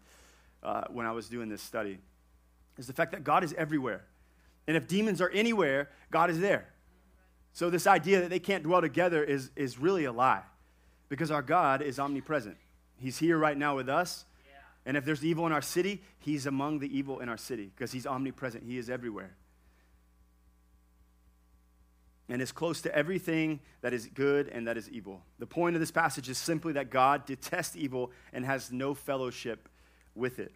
[0.62, 1.98] uh, when I was doing this study.
[2.78, 4.04] Is the fact that God is everywhere.
[4.66, 6.71] And if demons are anywhere, God is there.
[7.52, 10.42] So, this idea that they can't dwell together is, is really a lie
[11.08, 12.56] because our God is omnipresent.
[12.96, 14.24] He's here right now with us.
[14.84, 17.92] And if there's evil in our city, He's among the evil in our city because
[17.92, 18.64] He's omnipresent.
[18.64, 19.36] He is everywhere.
[22.28, 25.22] And is close to everything that is good and that is evil.
[25.38, 29.68] The point of this passage is simply that God detests evil and has no fellowship
[30.14, 30.52] with it.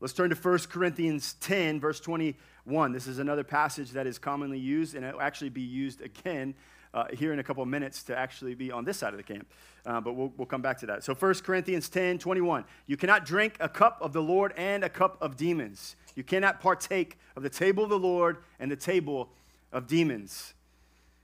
[0.00, 2.90] Let's turn to 1 Corinthians 10, verse 21.
[2.90, 6.54] This is another passage that is commonly used, and it will actually be used again
[6.94, 9.22] uh, here in a couple of minutes to actually be on this side of the
[9.22, 9.46] camp.
[9.84, 11.04] Uh, but we'll, we'll come back to that.
[11.04, 12.64] So 1 Corinthians 10, 21.
[12.86, 15.96] You cannot drink a cup of the Lord and a cup of demons.
[16.14, 19.28] You cannot partake of the table of the Lord and the table
[19.70, 20.54] of demons.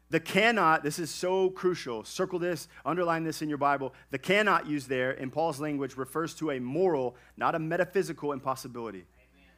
[0.09, 2.05] The cannot, this is so crucial.
[2.05, 3.93] Circle this, underline this in your Bible.
[4.11, 8.99] The cannot used there in Paul's language refers to a moral, not a metaphysical impossibility.
[8.99, 9.51] Amen.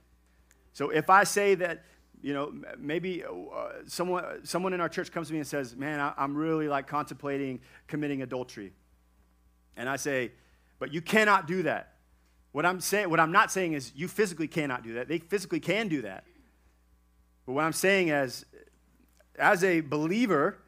[0.73, 1.85] So if I say that,
[2.23, 6.01] you know, maybe uh, someone, someone in our church comes to me and says, Man,
[6.01, 8.73] I, I'm really like contemplating committing adultery.
[9.77, 10.33] And I say,
[10.79, 11.93] But you cannot do that.
[12.53, 15.09] What I'm, saying, what I'm not saying is you physically cannot do that.
[15.09, 16.25] They physically can do that.
[17.45, 18.47] But what I'm saying is
[19.39, 20.59] as a believer,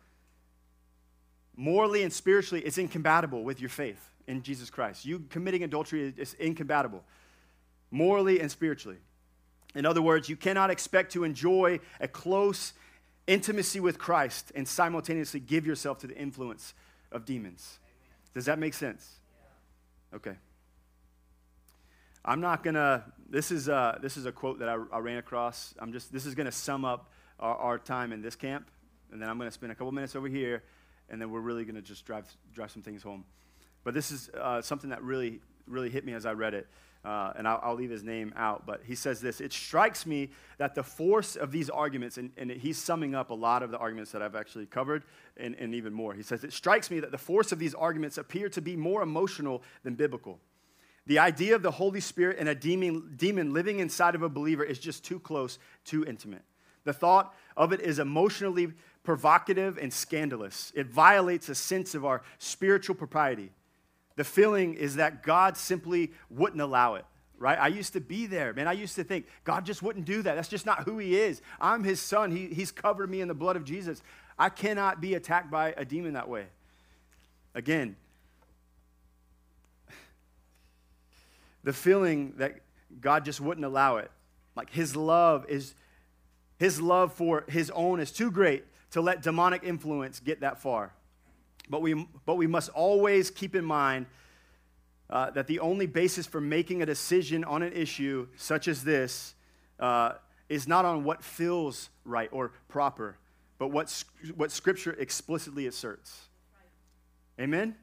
[1.57, 5.05] morally and spiritually, it's incompatible with your faith in Jesus Christ.
[5.05, 7.05] You committing adultery is incompatible,
[7.91, 8.99] morally and spiritually.
[9.75, 12.73] In other words, you cannot expect to enjoy a close
[13.27, 16.75] intimacy with Christ and simultaneously give yourself to the influence
[17.13, 17.79] of demons.
[18.35, 19.19] Does that make sense?
[20.15, 20.35] Okay.
[22.25, 23.05] I'm not gonna.
[23.29, 25.75] This is a, this is a quote that I, I ran across.
[25.79, 26.13] I'm just.
[26.13, 28.71] This is gonna sum up our, our time in this camp,
[29.13, 30.63] and then I'm going to spend a couple minutes over here,
[31.09, 33.25] and then we're really going to just drive, drive some things home.
[33.83, 36.69] But this is uh, something that really, really hit me as I read it.
[37.03, 40.29] Uh, and I'll, I'll, leave his name out, but he says this It strikes me
[40.59, 43.79] that the force of these arguments, and, and he's summing up a lot of the
[43.79, 45.05] arguments that I've actually covered,
[45.39, 46.13] and, and even more.
[46.13, 49.01] He says, It strikes me that the force of these arguments appear to be more
[49.01, 50.41] emotional than biblical.
[51.07, 54.63] The idea of the Holy Spirit and a demon, demon living inside of a believer
[54.63, 56.43] is just too close, too intimate.
[56.85, 60.73] The thought of it is emotionally provocative and scandalous.
[60.75, 63.51] It violates a sense of our spiritual propriety.
[64.17, 67.05] The feeling is that God simply wouldn't allow it,
[67.39, 67.59] right?
[67.59, 68.69] I used to be there, man.
[68.69, 70.35] I used to think God just wouldn't do that.
[70.35, 71.41] That's just not who He is.
[71.61, 74.03] I'm His son, he, He's covered me in the blood of Jesus.
[74.39, 76.47] I cannot be attacked by a demon that way.
[77.55, 77.97] Again,
[81.65, 82.61] the feeling that
[83.01, 84.11] God just wouldn't allow it.
[84.57, 85.75] Like His love is
[86.61, 90.93] his love for his own is too great to let demonic influence get that far.
[91.71, 94.05] But we, but we must always keep in mind
[95.09, 99.35] uh, that the only basis for making a decision on an issue such as this
[99.79, 100.13] uh,
[100.51, 103.17] is not on what feels right or proper,
[103.59, 104.05] but what,
[104.37, 106.29] what Scripture explicitly asserts.
[107.41, 107.75] Amen?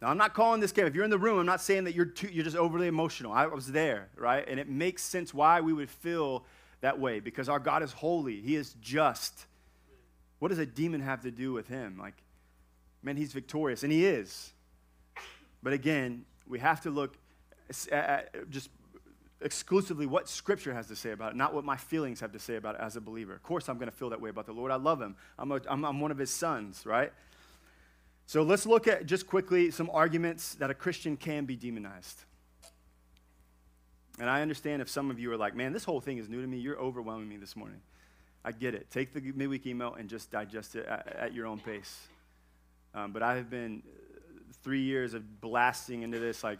[0.00, 0.86] Now, I'm not calling this game.
[0.86, 3.30] If you're in the room, I'm not saying that you're, too, you're just overly emotional.
[3.30, 4.44] I was there, right?
[4.48, 6.44] And it makes sense why we would feel
[6.82, 9.46] that way because our God is holy, He is just.
[10.38, 11.96] What does a demon have to do with Him?
[11.98, 12.14] Like,
[13.02, 14.52] man, He's victorious, and He is.
[15.62, 17.16] But again, we have to look
[17.90, 18.68] at, just
[19.40, 22.56] exclusively what Scripture has to say about it, not what my feelings have to say
[22.56, 23.32] about it as a believer.
[23.32, 24.70] Of course, I'm going to feel that way about the Lord.
[24.70, 27.12] I love Him, I'm, a, I'm, I'm one of His sons, right?
[28.26, 32.24] So let's look at just quickly some arguments that a Christian can be demonized.
[34.18, 36.40] And I understand if some of you are like, man, this whole thing is new
[36.40, 36.58] to me.
[36.58, 37.80] You're overwhelming me this morning.
[38.44, 38.90] I get it.
[38.90, 42.08] Take the midweek email and just digest it at, at your own pace.
[42.94, 43.82] Um, but I have been
[44.62, 46.44] three years of blasting into this.
[46.44, 46.58] Like,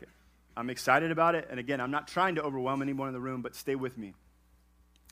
[0.56, 1.48] I'm excited about it.
[1.50, 4.14] And again, I'm not trying to overwhelm anyone in the room, but stay with me.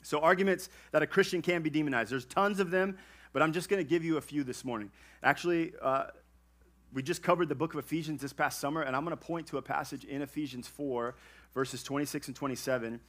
[0.03, 2.11] So, arguments that a Christian can be demonized.
[2.11, 2.97] There's tons of them,
[3.33, 4.91] but I'm just going to give you a few this morning.
[5.23, 6.05] Actually, uh,
[6.93, 9.47] we just covered the book of Ephesians this past summer, and I'm going to point
[9.49, 11.15] to a passage in Ephesians 4,
[11.55, 13.01] verses 26 and 27.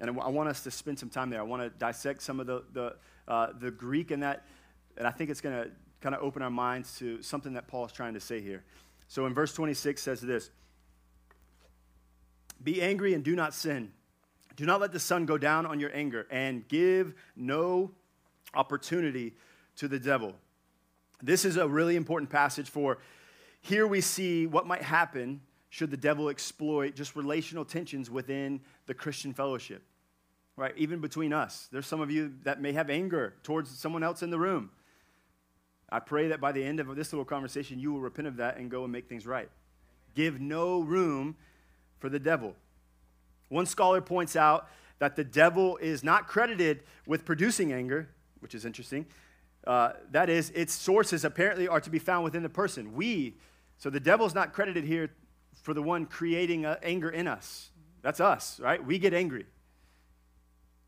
[0.00, 1.40] And I want us to spend some time there.
[1.40, 2.96] I want to dissect some of the, the,
[3.28, 4.44] uh, the Greek in that,
[4.96, 7.86] and I think it's going to kind of open our minds to something that Paul
[7.86, 8.64] is trying to say here.
[9.08, 10.50] So in verse 26 says this
[12.62, 13.92] Be angry and do not sin.
[14.56, 17.92] Do not let the sun go down on your anger, and give no
[18.54, 19.34] opportunity
[19.76, 20.34] to the devil.
[21.22, 22.98] This is a really important passage for
[23.60, 25.40] here we see what might happen
[25.74, 29.82] should the devil exploit just relational tensions within the Christian fellowship,
[30.56, 30.72] right?
[30.76, 31.68] Even between us.
[31.72, 34.70] There's some of you that may have anger towards someone else in the room.
[35.90, 38.56] I pray that by the end of this little conversation, you will repent of that
[38.56, 39.50] and go and make things right.
[40.14, 41.34] Give no room
[41.98, 42.54] for the devil.
[43.48, 44.68] One scholar points out
[45.00, 49.06] that the devil is not credited with producing anger, which is interesting,
[49.66, 52.94] uh, that is, its sources apparently are to be found within the person.
[52.94, 53.38] We,
[53.76, 55.10] so the devil's not credited here
[55.62, 57.70] for the one creating uh, anger in us.
[58.02, 58.84] That's us, right?
[58.84, 59.46] We get angry.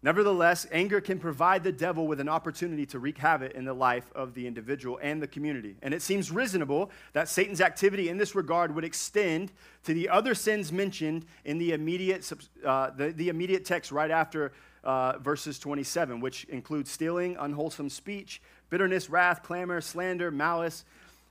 [0.02, 4.12] Nevertheless, anger can provide the devil with an opportunity to wreak havoc in the life
[4.14, 5.76] of the individual and the community.
[5.82, 9.50] And it seems reasonable that Satan's activity in this regard would extend
[9.84, 12.30] to the other sins mentioned in the immediate,
[12.64, 14.52] uh, the, the immediate text right after
[14.84, 20.84] uh, verses 27, which includes stealing, unwholesome speech, bitterness, wrath, clamor, slander, malice,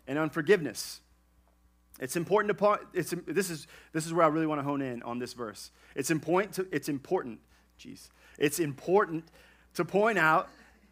[0.08, 1.00] and unforgiveness.
[2.00, 4.82] It's important to point, it's, this, is, this is where I really want to hone
[4.82, 5.72] in on this verse.
[5.96, 7.40] It's important, to, it's important,
[7.80, 9.26] jeez, it's important
[9.76, 10.50] to point out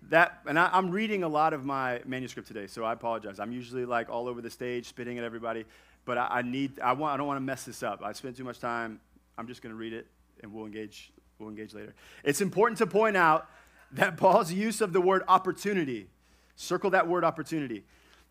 [0.10, 3.40] that, and I, am reading a lot of my manuscript today, so I apologize.
[3.40, 5.66] I'm usually like all over the stage, spitting at everybody,
[6.06, 8.02] but I, I need, I, want, I don't want to mess this up.
[8.04, 9.00] I spent too much time.
[9.38, 10.08] I'm just going to read it,
[10.42, 11.94] and we'll engage, we'll engage later.
[12.24, 13.50] It's important to point out
[13.92, 16.08] that Paul's use of the word opportunity
[16.56, 17.84] Circle that word opportunity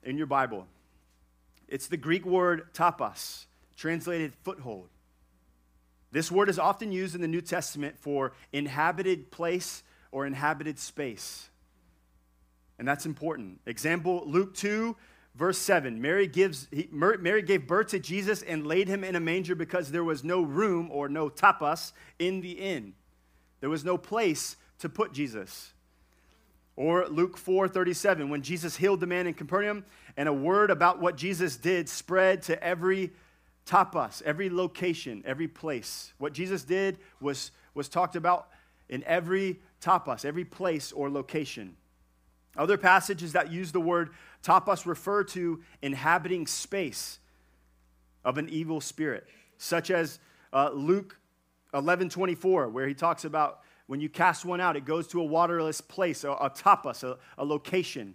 [0.05, 0.67] in your Bible.
[1.73, 4.91] It's the Greek word topos, translated foothold.
[6.11, 11.49] This word is often used in the New Testament for inhabited place or inhabited space.
[12.79, 13.61] And that's important.
[13.65, 14.95] Example Luke 2,
[15.35, 15.99] verse 7.
[15.99, 19.93] Mary, gives, he, Mary gave birth to Jesus and laid him in a manger because
[19.93, 22.93] there was no room or no tapas in the inn.
[23.61, 25.73] There was no place to put Jesus.
[26.83, 29.85] Or Luke 4 37, when Jesus healed the man in Capernaum,
[30.17, 33.13] and a word about what Jesus did spread to every
[33.65, 36.13] topos, every location, every place.
[36.19, 38.49] What Jesus did was, was talked about
[38.89, 41.77] in every topos, every place or location.
[42.57, 44.11] Other passages that use the word
[44.43, 47.21] topos refer to inhabiting space
[48.25, 50.19] of an evil spirit, such as
[50.53, 51.17] uh, Luke
[51.75, 53.61] 11 24, where he talks about
[53.93, 57.19] when you cast one out, it goes to a waterless place, a, a topos, a,
[57.37, 58.15] a location.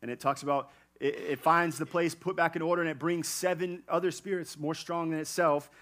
[0.00, 3.00] And it talks about it, it, finds the place put back in order and it
[3.00, 5.72] brings seven other spirits more strong than itself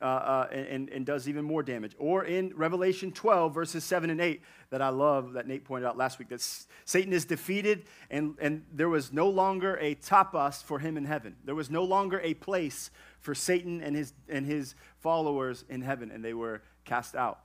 [0.00, 1.94] uh, uh, and, and does even more damage.
[1.98, 5.98] Or in Revelation 12, verses 7 and 8, that I love, that Nate pointed out
[5.98, 6.40] last week, that
[6.86, 11.36] Satan is defeated and, and there was no longer a topos for him in heaven.
[11.44, 16.10] There was no longer a place for Satan and his, and his followers in heaven,
[16.10, 17.40] and they were cast out.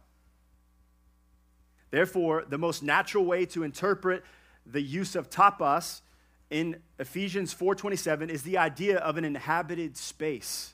[1.91, 4.23] Therefore, the most natural way to interpret
[4.65, 6.01] the use of topos
[6.49, 10.73] in Ephesians 4:27 is the idea of an inhabited space.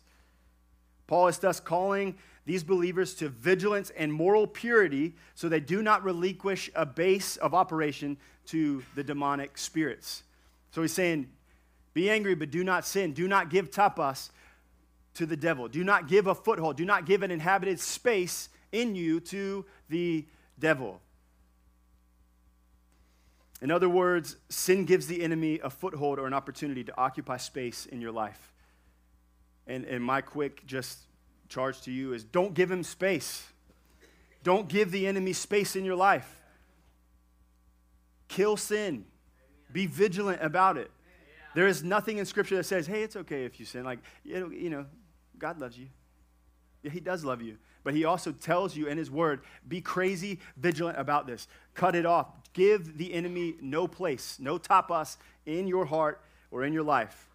[1.07, 6.03] Paul is thus calling these believers to vigilance and moral purity so they do not
[6.03, 10.23] relinquish a base of operation to the demonic spirits.
[10.71, 11.29] So he's saying,
[11.93, 13.13] be angry, but do not sin.
[13.13, 14.29] Do not give topos
[15.15, 15.67] to the devil.
[15.67, 16.77] Do not give a foothold.
[16.77, 20.25] Do not give an inhabited space in you to the
[20.59, 21.01] devil.
[23.61, 27.85] In other words, sin gives the enemy a foothold or an opportunity to occupy space
[27.85, 28.53] in your life.
[29.65, 30.99] And, and my quick just
[31.49, 33.47] charge to you is don't give him space.
[34.43, 36.41] Don't give the enemy space in your life.
[38.27, 39.05] Kill sin.
[39.71, 40.91] Be vigilant about it.
[41.55, 43.83] There is nothing in Scripture that says, hey, it's okay if you sin.
[43.83, 44.85] Like, you know,
[45.37, 45.87] God loves you.
[46.83, 47.57] Yeah, he does love you.
[47.83, 51.47] But he also tells you in his word be crazy vigilant about this.
[51.73, 52.27] Cut it off.
[52.57, 57.29] Give the enemy no place, no topos in your heart or in your life.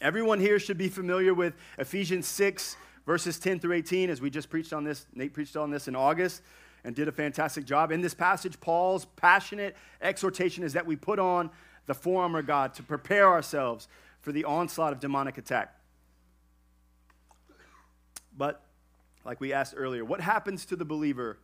[0.00, 4.48] Everyone here should be familiar with Ephesians 6, verses 10 through 18, as we just
[4.48, 5.04] preached on this.
[5.16, 6.42] Nate preached on this in August
[6.84, 7.90] and did a fantastic job.
[7.90, 11.50] In this passage, Paul's passionate exhortation is that we put on
[11.86, 13.88] the full armor of God to prepare ourselves
[14.20, 15.74] for the onslaught of demonic attack.
[18.38, 18.62] But,
[19.24, 21.38] like we asked earlier, what happens to the believer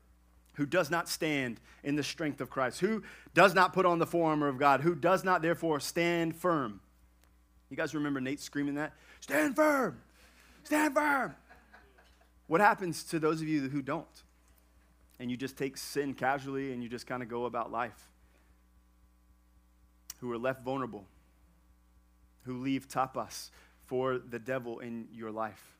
[0.57, 3.03] who does not stand in the strength of Christ, who
[3.35, 6.81] does not put on the full armor of God, who does not therefore stand firm?
[7.71, 8.95] You guys remember Nate screaming that?
[9.21, 10.01] Stand firm!
[10.65, 11.35] Stand firm!
[12.47, 14.07] What happens to those of you who don't?
[15.19, 18.09] And you just take sin casually and you just kind of go about life?
[20.21, 21.05] Who are left vulnerable,
[22.45, 23.51] who leave topos
[23.85, 25.76] for the devil in your life.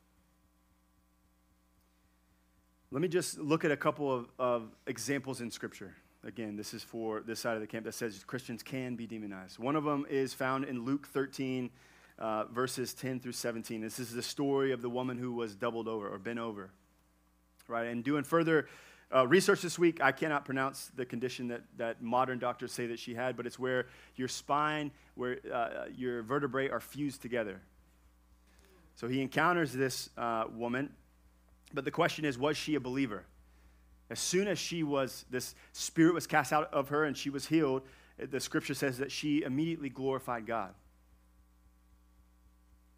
[2.89, 5.93] Let me just look at a couple of, of examples in Scripture.
[6.23, 9.59] Again, this is for this side of the camp that says Christians can be demonized.
[9.59, 11.69] One of them is found in Luke 13,
[12.17, 13.81] uh, verses 10 through 17.
[13.81, 16.69] This is the story of the woman who was doubled over or bent over.
[17.67, 17.87] Right?
[17.87, 18.69] And doing further
[19.13, 22.99] uh, research this week, I cannot pronounce the condition that, that modern doctors say that
[22.99, 27.59] she had, but it's where your spine, where uh, your vertebrae are fused together.
[28.95, 30.91] So he encounters this uh, woman
[31.73, 33.25] but the question is, was she a believer?
[34.09, 37.47] As soon as she was, this spirit was cast out of her and she was
[37.47, 37.83] healed,
[38.17, 40.73] the scripture says that she immediately glorified God.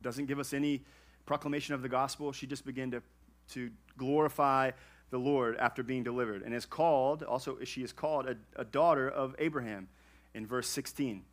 [0.02, 0.84] Doesn't give us any
[1.26, 2.32] proclamation of the gospel.
[2.32, 3.02] She just began to,
[3.54, 4.72] to glorify
[5.10, 9.10] the Lord after being delivered and is called, also, she is called a, a daughter
[9.10, 9.88] of Abraham
[10.34, 11.24] in verse 16.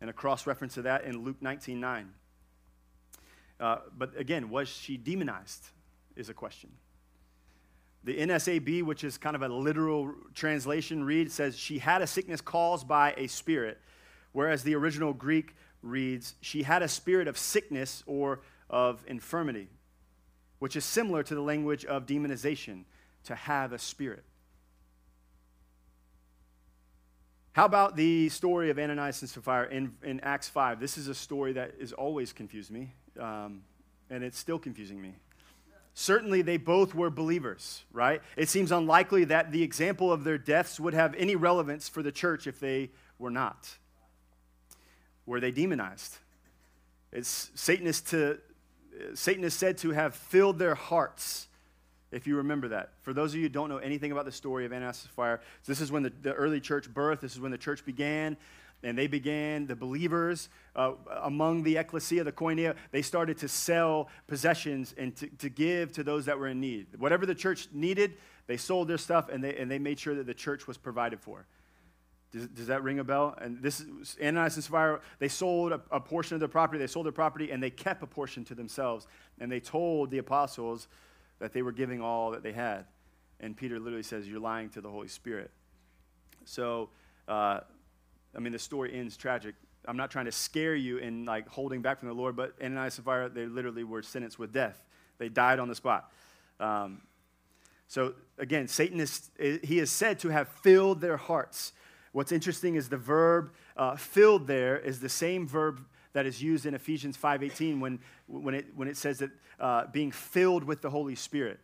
[0.00, 2.12] And a cross reference to that in Luke 19 9.
[3.60, 5.68] Uh, but again, was she demonized?
[6.16, 6.70] Is a question.
[8.04, 12.40] The NASB, which is kind of a literal translation, reads says she had a sickness
[12.40, 13.78] caused by a spirit,
[14.32, 19.68] whereas the original Greek reads she had a spirit of sickness or of infirmity,
[20.58, 22.84] which is similar to the language of demonization,
[23.24, 24.24] to have a spirit.
[27.52, 30.80] How about the story of Ananias and Sapphira in, in Acts 5?
[30.80, 33.62] This is a story that has always confused me, um,
[34.08, 35.14] and it's still confusing me.
[35.94, 38.22] Certainly, they both were believers, right?
[38.36, 42.12] It seems unlikely that the example of their deaths would have any relevance for the
[42.12, 43.76] church if they were not.
[45.26, 46.16] Were they demonized?
[47.12, 48.38] It's, Satan, is to,
[49.14, 51.48] Satan is said to have filled their hearts,
[52.10, 52.92] if you remember that.
[53.02, 55.40] For those of you who don't know anything about the story of Ananias and Sapphira,
[55.66, 58.38] this is when the, the early church birth, this is when the church began
[58.82, 64.08] and they began, the believers uh, among the ecclesia, the koinonia, they started to sell
[64.26, 66.86] possessions and to, to give to those that were in need.
[66.98, 68.14] Whatever the church needed,
[68.46, 71.20] they sold their stuff and they, and they made sure that the church was provided
[71.20, 71.46] for.
[72.32, 73.36] Does, does that ring a bell?
[73.40, 76.86] And this is Ananias and Sapphira, they sold a, a portion of their property, they
[76.86, 79.06] sold their property, and they kept a portion to themselves.
[79.38, 80.88] And they told the apostles
[81.38, 82.86] that they were giving all that they had.
[83.38, 85.50] And Peter literally says, You're lying to the Holy Spirit.
[86.44, 86.88] So,
[87.28, 87.60] uh,
[88.34, 89.54] I mean, the story ends tragic.
[89.86, 92.98] I'm not trying to scare you in like holding back from the Lord, but Ananias
[92.98, 94.84] and Sapphira, they literally were sentenced with death.
[95.18, 96.10] They died on the spot.
[96.60, 97.02] Um,
[97.88, 101.72] so again, Satan is he is said to have filled their hearts.
[102.12, 106.64] What's interesting is the verb uh, "filled" there is the same verb that is used
[106.64, 109.30] in Ephesians 5:18 when when it when it says that
[109.60, 111.60] uh, being filled with the Holy Spirit.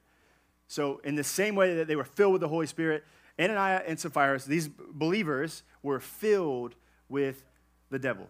[0.66, 3.04] So in the same way that they were filled with the Holy Spirit,
[3.40, 6.74] Ananias and Sapphira, these believers, were filled
[7.08, 7.44] with
[7.90, 8.26] the devil.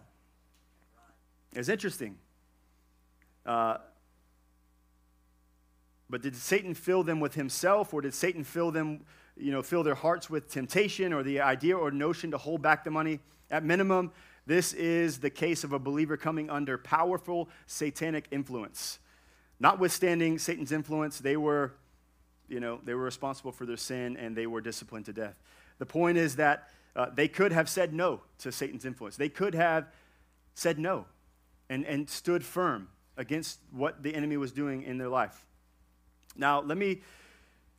[1.53, 2.17] It's interesting.
[3.45, 3.77] Uh,
[6.09, 9.01] but did Satan fill them with himself, or did Satan fill them,
[9.37, 12.83] you know, fill their hearts with temptation or the idea or notion to hold back
[12.83, 13.19] the money?
[13.51, 14.11] At minimum,
[14.45, 18.99] this is the case of a believer coming under powerful satanic influence.
[19.59, 21.73] Notwithstanding Satan's influence, they were
[22.49, 25.35] you know, they were responsible for their sin and they were disciplined to death.
[25.77, 29.15] The point is that uh, they could have said no to Satan's influence.
[29.15, 29.87] They could have
[30.53, 31.05] said no
[31.69, 35.45] and, and stood firm against what the enemy was doing in their life.
[36.35, 37.01] Now, let me,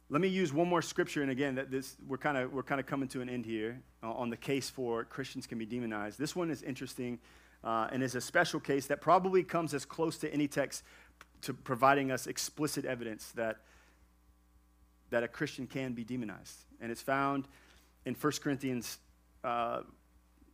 [0.09, 2.81] let me use one more scripture, and again, that this, we're kind of we're kind
[2.81, 6.19] of coming to an end here uh, on the case for Christians can be demonized.
[6.19, 7.19] This one is interesting
[7.65, 10.83] uh, and is a special case that probably comes as close to any text
[11.43, 13.59] to providing us explicit evidence that
[15.11, 16.65] that a Christian can be demonized.
[16.81, 17.47] And it's found
[18.07, 18.99] in 1 Corinthians
[19.45, 19.83] uh,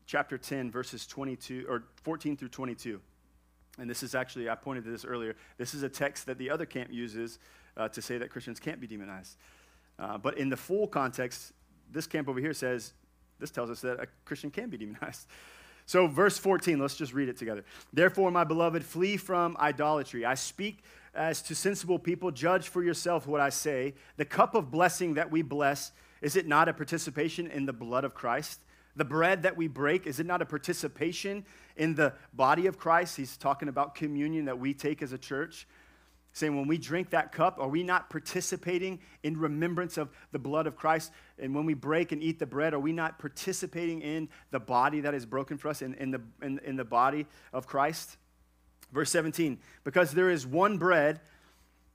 [0.06, 3.00] chapter 10, verses 22 or 14 through 22.
[3.78, 5.36] And this is actually, I pointed to this earlier.
[5.58, 7.38] This is a text that the other camp uses
[7.76, 9.36] uh, to say that Christians can't be demonized.
[9.98, 11.52] Uh, but in the full context,
[11.90, 12.94] this camp over here says,
[13.38, 15.26] this tells us that a Christian can be demonized.
[15.88, 17.64] So, verse 14, let's just read it together.
[17.92, 20.24] Therefore, my beloved, flee from idolatry.
[20.24, 20.82] I speak
[21.16, 23.94] as to sensible people, judge for yourself what I say.
[24.16, 28.04] The cup of blessing that we bless, is it not a participation in the blood
[28.04, 28.60] of Christ?
[28.94, 31.44] The bread that we break, is it not a participation
[31.76, 33.16] in the body of Christ?
[33.16, 35.66] He's talking about communion that we take as a church.
[36.32, 40.66] Saying, when we drink that cup, are we not participating in remembrance of the blood
[40.66, 41.10] of Christ?
[41.38, 45.00] And when we break and eat the bread, are we not participating in the body
[45.00, 48.18] that is broken for us, in, in, the, in, in the body of Christ?
[48.96, 51.20] Verse 17, because there is one bread,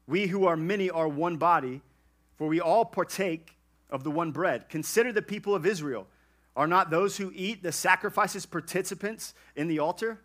[0.06, 1.82] we who are many are one body,
[2.36, 3.58] for we all partake
[3.90, 4.70] of the one bread.
[4.70, 6.06] Consider the people of Israel.
[6.56, 10.22] Are not those who eat the sacrifices participants in the altar?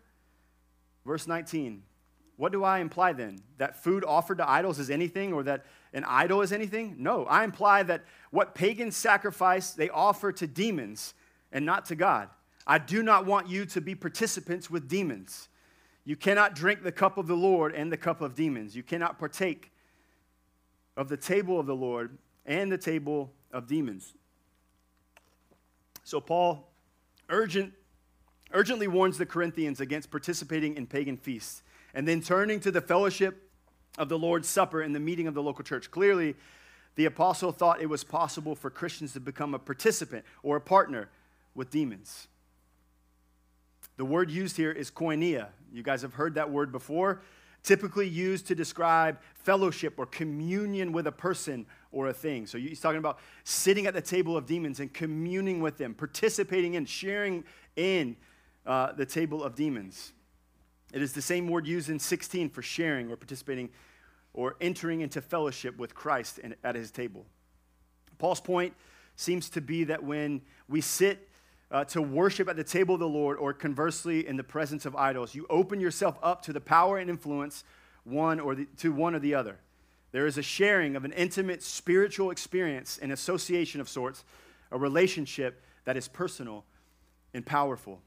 [1.03, 1.81] Verse 19,
[2.35, 3.39] what do I imply then?
[3.57, 6.97] That food offered to idols is anything or that an idol is anything?
[6.99, 11.15] No, I imply that what pagans sacrifice, they offer to demons
[11.51, 12.29] and not to God.
[12.67, 15.49] I do not want you to be participants with demons.
[16.07, 18.77] You cannot drink the cup of the Lord and the cup of demons.
[18.77, 19.73] You cannot partake
[20.95, 24.13] of the table of the Lord and the table of demons.
[26.05, 26.71] So, Paul
[27.27, 27.73] urgent,
[28.53, 31.61] urgently warns the Corinthians against participating in pagan feasts
[31.93, 33.51] and then turning to the fellowship
[33.97, 35.91] of the Lord's Supper and the meeting of the local church.
[35.91, 36.35] Clearly,
[36.95, 41.09] the apostle thought it was possible for Christians to become a participant or a partner
[41.53, 42.29] with demons.
[43.97, 45.47] The word used here is koinonia.
[45.73, 47.21] You guys have heard that word before.
[47.63, 52.45] Typically used to describe fellowship or communion with a person or a thing.
[52.45, 56.75] So he's talking about sitting at the table of demons and communing with them, participating
[56.75, 57.43] in, sharing
[57.75, 58.15] in
[58.65, 60.13] uh, the table of demons.
[60.93, 63.69] It is the same word used in 16 for sharing or participating
[64.33, 67.25] or entering into fellowship with Christ at his table.
[68.19, 68.73] Paul's point
[69.15, 71.27] seems to be that when we sit
[71.71, 74.95] uh, to worship at the table of the Lord, or conversely, in the presence of
[74.95, 75.35] idols.
[75.35, 77.63] You open yourself up to the power and influence
[78.03, 79.59] one or the, to one or the other.
[80.11, 84.23] There is a sharing of an intimate spiritual experience, an association of sorts,
[84.71, 86.63] a relationship that is personal
[87.33, 88.01] and powerful.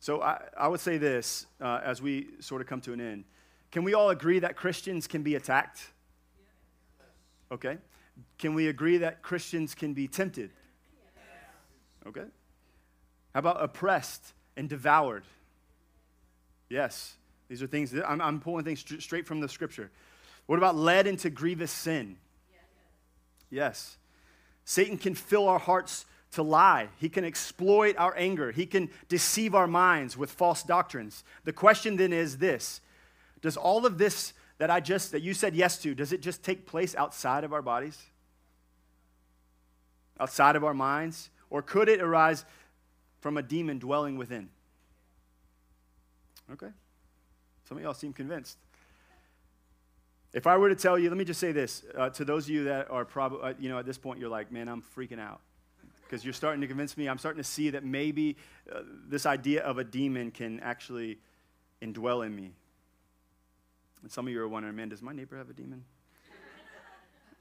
[0.00, 3.24] So I, I would say this uh, as we sort of come to an end.
[3.70, 5.80] Can we all agree that Christians can be attacked?
[7.52, 7.76] Okay.
[8.38, 10.50] Can we agree that Christians can be tempted?
[12.08, 12.24] Okay.
[13.34, 15.24] How about oppressed and devoured?
[16.68, 17.14] Yes.
[17.48, 19.90] These are things that I'm, I'm pulling things straight from the scripture.
[20.46, 22.16] What about led into grievous sin?
[23.50, 23.96] Yes.
[24.64, 26.88] Satan can fill our hearts to lie.
[26.98, 28.52] He can exploit our anger.
[28.52, 31.24] He can deceive our minds with false doctrines.
[31.44, 32.80] The question then is this
[33.40, 36.42] Does all of this that I just, that you said yes to, does it just
[36.42, 37.98] take place outside of our bodies?
[40.20, 41.30] Outside of our minds?
[41.50, 42.44] Or could it arise
[43.20, 44.48] from a demon dwelling within?
[46.52, 46.68] Okay.
[47.68, 48.58] Some of y'all seem convinced.
[50.32, 52.50] If I were to tell you, let me just say this uh, to those of
[52.50, 55.18] you that are probably, uh, you know, at this point, you're like, man, I'm freaking
[55.18, 55.40] out.
[56.02, 58.36] Because you're starting to convince me, I'm starting to see that maybe
[58.72, 61.18] uh, this idea of a demon can actually
[61.82, 62.52] indwell in me.
[64.02, 65.84] And some of you are wondering, man, does my neighbor have a demon?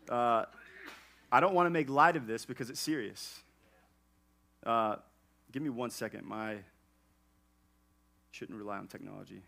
[0.09, 0.45] Uh,
[1.31, 3.41] I don't want to make light of this because it's serious.
[4.67, 4.97] Uh,
[5.53, 6.25] give me one second.
[6.25, 6.57] My
[8.31, 9.41] shouldn't rely on technology.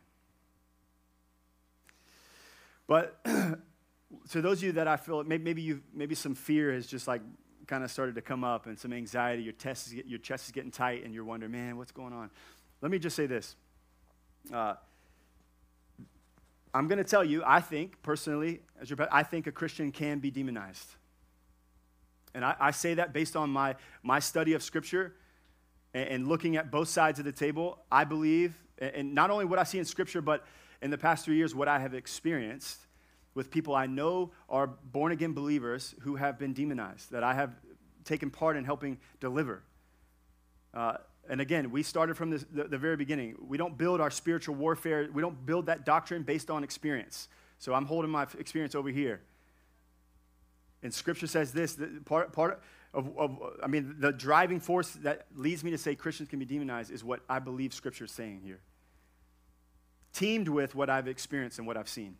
[2.87, 3.23] But
[4.29, 7.21] to those of you that I feel maybe you maybe some fear has just like
[7.67, 9.43] kind of started to come up and some anxiety.
[9.43, 12.31] Your chest is your chest is getting tight, and you're wondering, man, what's going on?
[12.81, 13.57] Let me just say this.
[14.53, 14.75] Uh,
[16.73, 20.19] I'm going to tell you, I think personally, as your, I think a Christian can
[20.19, 20.95] be demonized.
[22.33, 25.15] And I, I say that based on my, my study of Scripture
[25.93, 27.79] and, and, looking at both sides of the table.
[27.91, 30.45] I believe, and not only what I see in Scripture, but
[30.81, 32.87] in the past three years, what I have experienced
[33.33, 37.55] with people I know are born again believers who have been demonized, that I have
[38.03, 39.63] taken part in helping deliver.
[40.73, 40.97] Uh,
[41.29, 43.35] and again, we started from this, the, the very beginning.
[43.39, 47.27] We don't build our spiritual warfare, we don't build that doctrine based on experience.
[47.59, 49.21] So I'm holding my experience over here.
[50.81, 52.61] And scripture says this part, part
[52.93, 56.45] of, of, I mean, the driving force that leads me to say Christians can be
[56.45, 58.59] demonized is what I believe scripture is saying here.
[60.13, 62.15] Teamed with what I've experienced and what I've seen.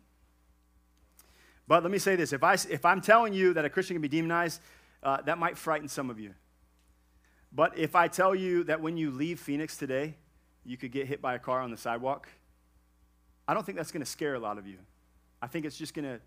[1.66, 4.02] But let me say this if, I, if I'm telling you that a Christian can
[4.02, 4.60] be demonized,
[5.02, 6.34] uh, that might frighten some of you.
[7.52, 10.16] But if I tell you that when you leave Phoenix today,
[10.64, 12.28] you could get hit by a car on the sidewalk,
[13.48, 14.78] I don't think that's going to scare a lot of you.
[15.42, 16.20] I think it's just going to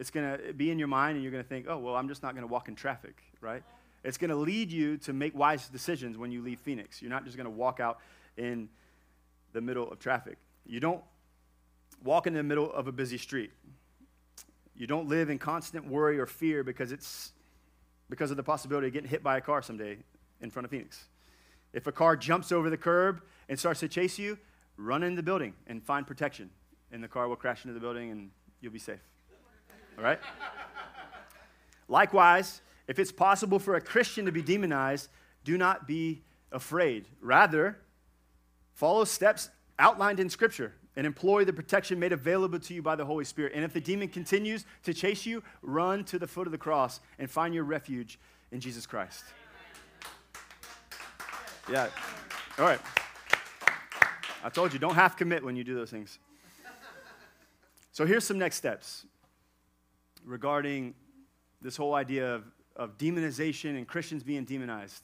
[0.00, 2.08] it's going to be in your mind and you're going to think, "Oh, well, I'm
[2.08, 3.62] just not going to walk in traffic," right?
[4.02, 7.02] It's going to lead you to make wise decisions when you leave Phoenix.
[7.02, 7.98] You're not just going to walk out
[8.38, 8.70] in
[9.52, 10.38] the middle of traffic.
[10.64, 11.02] You don't
[12.02, 13.50] walk in the middle of a busy street.
[14.74, 17.32] You don't live in constant worry or fear because it's
[18.08, 19.98] because of the possibility of getting hit by a car someday
[20.40, 21.04] in front of Phoenix.
[21.74, 23.20] If a car jumps over the curb
[23.50, 24.38] and starts to chase you,
[24.78, 26.48] run in the building and find protection.
[26.90, 28.30] And the car will crash into the building and
[28.62, 29.00] you'll be safe.
[29.98, 30.18] All right?
[31.88, 35.08] Likewise, if it's possible for a Christian to be demonized,
[35.44, 36.22] do not be
[36.52, 37.06] afraid.
[37.20, 37.78] Rather,
[38.74, 43.04] follow steps outlined in Scripture and employ the protection made available to you by the
[43.04, 43.52] Holy Spirit.
[43.54, 47.00] And if the demon continues to chase you, run to the foot of the cross
[47.18, 48.18] and find your refuge
[48.52, 49.24] in Jesus Christ.
[51.70, 51.88] Yeah.
[52.58, 52.80] All right.
[54.42, 56.18] I told you, don't half commit when you do those things.
[57.92, 59.06] So here's some next steps
[60.24, 60.94] regarding
[61.62, 62.44] this whole idea of,
[62.76, 65.02] of demonization and Christians being demonized.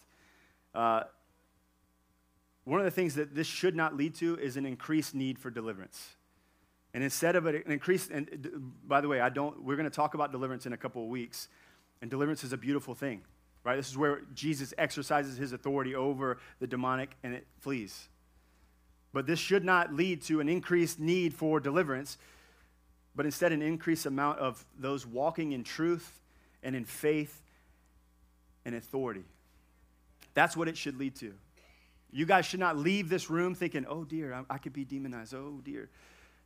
[0.74, 1.02] Uh,
[2.64, 5.50] one of the things that this should not lead to is an increased need for
[5.50, 6.16] deliverance.
[6.94, 10.14] And instead of an increased, and by the way, I don't, we're going to talk
[10.14, 11.48] about deliverance in a couple of weeks.
[12.00, 13.22] And deliverance is a beautiful thing,
[13.64, 13.76] right?
[13.76, 18.08] This is where Jesus exercises his authority over the demonic and it flees.
[19.12, 22.18] But this should not lead to an increased need for deliverance,
[23.16, 26.20] but instead an increased amount of those walking in truth
[26.62, 27.42] and in faith
[28.64, 29.24] and authority.
[30.34, 31.32] That's what it should lead to.
[32.12, 35.34] You guys should not leave this room thinking, oh dear, I, I could be demonized.
[35.34, 35.88] Oh dear.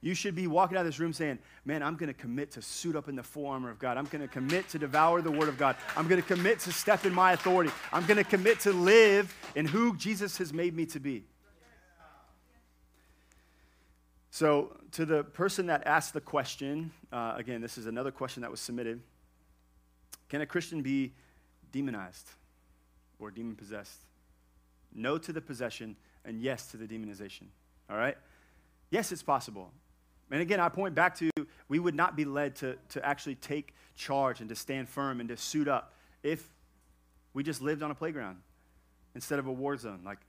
[0.02, 2.62] You should be walking out of this room saying, Man, I'm going to commit to
[2.62, 3.98] suit up in the full armor of God.
[3.98, 5.76] I'm going to commit to devour the word of God.
[5.94, 7.70] I'm going to commit to step in my authority.
[7.92, 11.24] I'm going to commit to live in who Jesus has made me to be.
[14.40, 18.50] So, to the person that asked the question, uh, again, this is another question that
[18.50, 19.02] was submitted
[20.30, 21.12] Can a Christian be
[21.72, 22.26] demonized
[23.18, 23.98] or demon possessed?
[24.94, 27.48] no to the possession, and yes to the demonization.
[27.90, 28.16] All right?
[28.88, 29.72] Yes, it's possible.
[30.30, 31.28] And again, I point back to
[31.68, 35.28] we would not be led to, to actually take charge and to stand firm and
[35.28, 36.48] to suit up if
[37.34, 38.38] we just lived on a playground
[39.14, 40.00] instead of a war zone.
[40.02, 40.20] Like,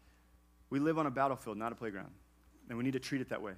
[0.70, 2.12] we live on a battlefield, not a playground.
[2.68, 3.54] And we need to treat it that way.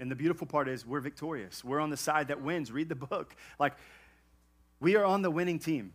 [0.00, 1.64] And the beautiful part is we're victorious.
[1.64, 2.72] We're on the side that wins.
[2.72, 3.36] Read the book.
[3.58, 3.74] Like,
[4.80, 5.92] we are on the winning team.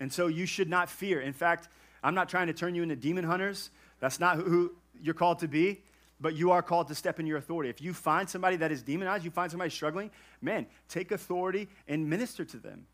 [0.00, 1.20] And so you should not fear.
[1.20, 1.68] In fact,
[2.02, 3.70] I'm not trying to turn you into demon hunters.
[4.00, 5.82] That's not who you're called to be,
[6.20, 7.68] but you are called to step in your authority.
[7.68, 12.08] If you find somebody that is demonized, you find somebody struggling, man, take authority and
[12.08, 12.86] minister to them.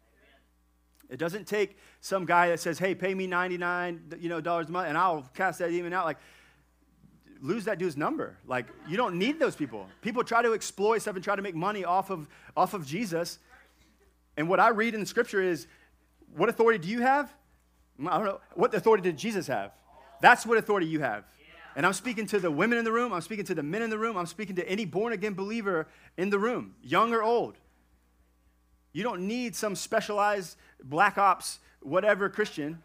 [1.08, 4.72] It doesn't take some guy that says, "Hey, pay me 99, you know, dollars a
[4.72, 6.18] month and I'll cast that demon out." Like
[7.40, 8.36] lose that dude's number.
[8.46, 9.86] Like you don't need those people.
[10.02, 13.38] People try to exploit stuff and try to make money off of off of Jesus.
[14.36, 15.66] And what I read in the scripture is,
[16.36, 17.32] what authority do you have?
[18.06, 18.40] I don't know.
[18.54, 19.72] What authority did Jesus have?
[20.20, 21.24] That's what authority you have.
[21.74, 23.12] And I'm speaking to the women in the room.
[23.12, 24.16] I'm speaking to the men in the room.
[24.16, 25.86] I'm speaking to any born again believer
[26.16, 27.56] in the room, young or old.
[28.92, 32.82] You don't need some specialized black ops, whatever Christian.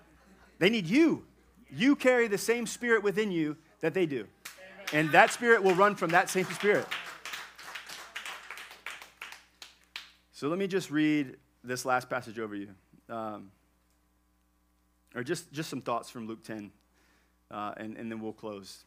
[0.60, 1.26] They need you.
[1.72, 4.28] You carry the same spirit within you that they do.
[4.94, 6.88] And that spirit will run from that same spirit.
[10.34, 12.70] So let me just read this last passage over you.
[13.10, 13.50] Um,
[15.16, 16.72] or just, just some thoughts from Luke 10,
[17.50, 18.84] uh, and, and then we'll close.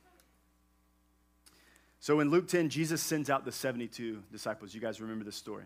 [1.99, 4.75] So in Luke 10, Jesus sends out the 72 disciples.
[4.75, 5.65] You guys remember this story,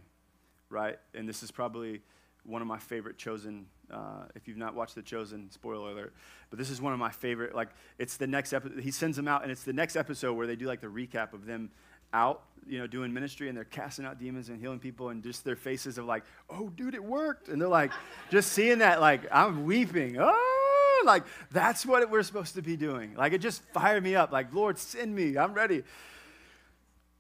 [0.70, 0.99] right?
[1.14, 2.01] And this is probably
[2.45, 6.14] one of my favorite chosen uh, if you've not watched the chosen spoiler alert
[6.49, 7.68] but this is one of my favorite like
[7.99, 10.57] it's the next episode he sends them out and it's the next episode where they
[10.57, 11.70] do like the recap of them
[12.12, 15.45] out you know doing ministry and they're casting out demons and healing people and just
[15.45, 17.93] their faces of like oh dude it worked and they're like
[18.30, 20.61] just seeing that like i'm weeping oh
[21.05, 23.14] like, that's what we're supposed to be doing.
[23.14, 24.32] Like, it just fired me up.
[24.32, 25.36] Like, Lord, send me.
[25.36, 25.82] I'm ready.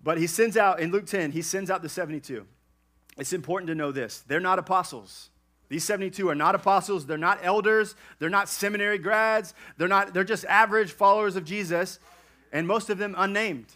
[0.02, 2.46] But he sends out, in Luke 10, he sends out the 72.
[3.18, 5.28] It's important to know this they're not apostles.
[5.68, 7.06] These 72 are not apostles.
[7.06, 7.94] They're not elders.
[8.18, 9.54] They're not seminary grads.
[9.76, 12.00] They're, not, they're just average followers of Jesus,
[12.52, 13.66] and most of them unnamed.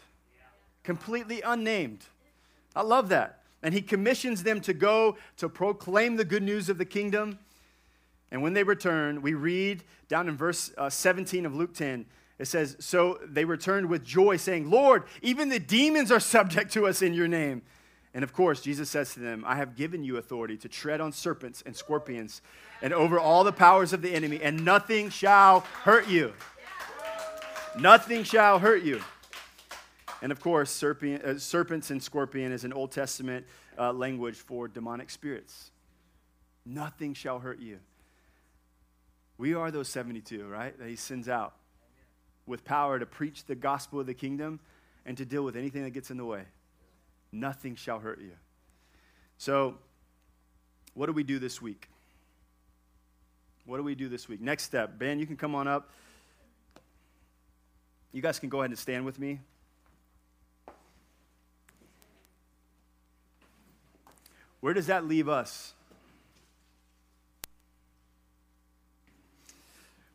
[0.82, 2.00] Completely unnamed.
[2.74, 3.38] I love that.
[3.62, 7.38] And he commissions them to go to proclaim the good news of the kingdom
[8.34, 12.04] and when they return, we read down in verse uh, 17 of Luke 10,
[12.40, 16.88] it says, So they returned with joy, saying, Lord, even the demons are subject to
[16.88, 17.62] us in your name.
[18.14, 21.10] And of course, Jesus says to them, I have given you authority to tread on
[21.10, 22.42] serpents and scorpions
[22.80, 26.32] and over all the powers of the enemy, and nothing shall hurt you.
[27.76, 29.02] Nothing shall hurt you.
[30.22, 33.46] And of course, serpent, uh, serpents and scorpion is an Old Testament
[33.76, 35.72] uh, language for demonic spirits.
[36.64, 37.80] Nothing shall hurt you.
[39.36, 40.78] We are those 72, right?
[40.78, 41.54] That he sends out
[42.46, 44.60] with power to preach the gospel of the kingdom
[45.04, 46.44] and to deal with anything that gets in the way.
[47.34, 48.30] Nothing shall hurt you.
[49.38, 49.74] So,
[50.94, 51.88] what do we do this week?
[53.66, 54.40] What do we do this week?
[54.40, 54.98] Next step.
[54.98, 55.90] Ben, you can come on up.
[58.12, 59.40] You guys can go ahead and stand with me.
[64.60, 65.74] Where does that leave us?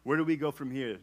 [0.03, 0.99] Where do we go from here?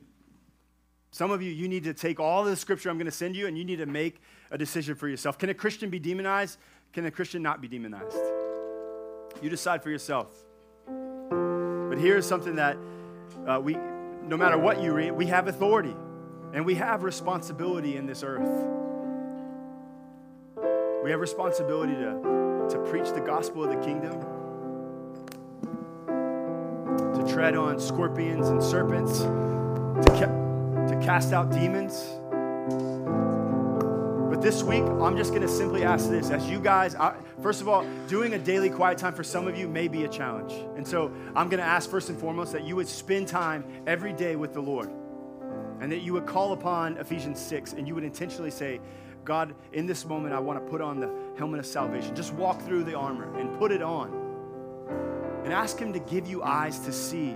[1.11, 3.47] Some of you, you need to take all the scripture I'm going to send you
[3.47, 5.39] and you need to make a decision for yourself.
[5.39, 6.59] Can a Christian be demonized?
[6.93, 8.17] Can a Christian not be demonized?
[9.43, 10.29] You decide for yourself.
[10.87, 12.77] But here's something that
[13.47, 15.95] uh, we, no matter what you read, we have authority
[16.53, 18.49] and we have responsibility in this earth.
[21.05, 24.21] We have responsibility to, to preach the gospel of the kingdom
[27.15, 30.46] to tread on scorpions and serpents, to, ca-
[30.89, 32.05] to cast out demons.
[34.31, 36.31] But this week, I'm just going to simply ask this.
[36.31, 39.57] As you guys, I, first of all, doing a daily quiet time for some of
[39.57, 40.53] you may be a challenge.
[40.77, 44.13] And so I'm going to ask first and foremost that you would spend time every
[44.13, 44.91] day with the Lord
[45.81, 48.81] and that you would call upon Ephesians 6 and you would intentionally say,
[49.25, 52.15] God, in this moment, I want to put on the helmet of salvation.
[52.15, 54.13] Just walk through the armor and put it on
[55.45, 57.33] and ask Him to give you eyes to see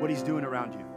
[0.00, 0.87] what He's doing around you.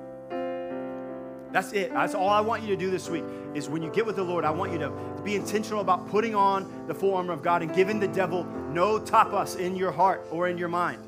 [1.51, 1.91] That's it.
[1.93, 3.23] That's all I want you to do this week
[3.53, 4.91] is when you get with the Lord, I want you to
[5.23, 8.99] be intentional about putting on the full armor of God and giving the devil no
[8.99, 11.07] topos in your heart or in your mind.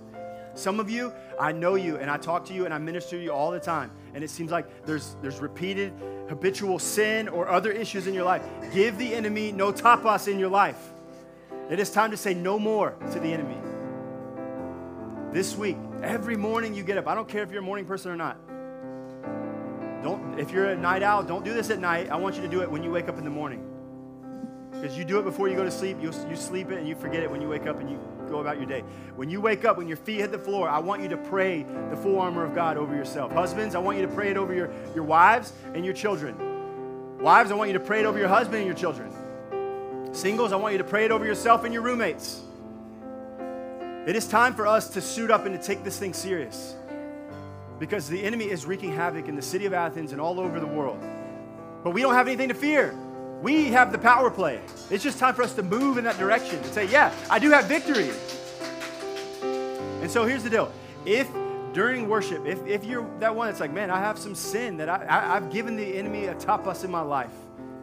[0.55, 3.23] Some of you, I know you and I talk to you and I minister to
[3.23, 3.91] you all the time.
[4.13, 5.93] And it seems like there's, there's repeated
[6.29, 8.43] habitual sin or other issues in your life.
[8.73, 10.91] Give the enemy no topos in your life.
[11.71, 13.57] It is time to say no more to the enemy.
[15.31, 17.07] This week, every morning you get up.
[17.07, 18.37] I don't care if you're a morning person or not.
[20.03, 22.09] Don't, if you're a night owl, don't do this at night.
[22.09, 23.65] I want you to do it when you wake up in the morning.
[24.71, 26.95] Because you do it before you go to sleep, you, you sleep it and you
[26.95, 27.97] forget it when you wake up and you
[28.27, 28.83] go about your day.
[29.15, 31.65] When you wake up, when your feet hit the floor, I want you to pray
[31.89, 33.31] the full armor of God over yourself.
[33.31, 36.35] Husbands, I want you to pray it over your, your wives and your children.
[37.19, 39.13] Wives, I want you to pray it over your husband and your children.
[40.11, 42.41] Singles, I want you to pray it over yourself and your roommates.
[44.05, 46.75] It is time for us to suit up and to take this thing serious.
[47.83, 50.65] Because the enemy is wreaking havoc in the city of Athens and all over the
[50.65, 50.97] world.
[51.83, 52.95] But we don't have anything to fear.
[53.41, 54.61] We have the power play.
[54.89, 57.49] It's just time for us to move in that direction and say, yeah, I do
[57.49, 58.09] have victory.
[60.01, 60.71] And so here's the deal.
[61.05, 61.29] If
[61.73, 64.87] during worship, if, if you're that one that's like, man, I have some sin that
[64.87, 67.33] I, I, have given the enemy a topos in my life,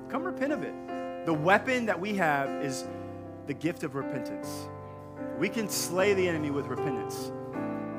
[0.09, 1.27] come repent of it.
[1.27, 2.87] The weapon that we have is
[3.47, 4.67] the gift of repentance.
[5.39, 7.31] We can slay the enemy with repentance.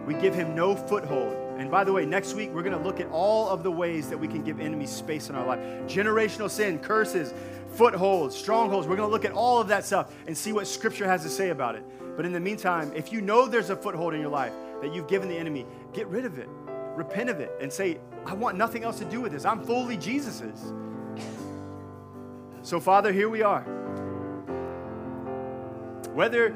[0.07, 1.40] We give him no foothold.
[1.61, 4.09] And by the way, next week we're going to look at all of the ways
[4.09, 7.35] that we can give enemies space in our life generational sin, curses,
[7.73, 8.87] footholds, strongholds.
[8.87, 11.29] We're going to look at all of that stuff and see what Scripture has to
[11.29, 11.85] say about it.
[12.17, 15.07] But in the meantime, if you know there's a foothold in your life that you've
[15.07, 16.49] given the enemy, get rid of it,
[16.95, 19.45] repent of it, and say, I want nothing else to do with this.
[19.45, 20.73] I'm fully Jesus's.
[22.63, 23.61] So, Father, here we are.
[26.15, 26.55] Whether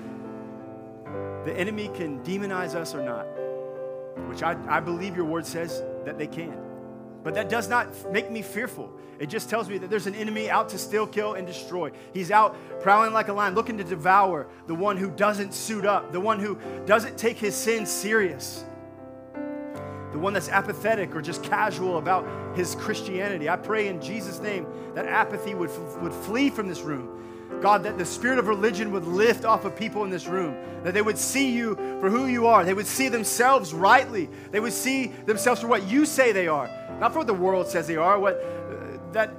[1.46, 3.28] the enemy can demonize us or not,
[4.28, 6.58] which I, I believe your word says that they can.
[7.24, 8.92] But that does not make me fearful.
[9.18, 11.92] It just tells me that there's an enemy out to steal, kill, and destroy.
[12.14, 16.12] He's out prowling like a lion, looking to devour the one who doesn't suit up,
[16.12, 18.66] the one who doesn't take his sin serious,
[20.12, 23.50] the one that's apathetic or just casual about his Christianity.
[23.50, 27.16] I pray in Jesus' name that apathy would, would flee from this room
[27.62, 30.94] God, that the spirit of religion would lift off of people in this room, that
[30.94, 32.64] they would see you for who you are.
[32.64, 34.30] They would see themselves rightly.
[34.52, 36.70] They would see themselves for what you say they are,
[37.00, 39.32] not for what the world says they are, what uh, that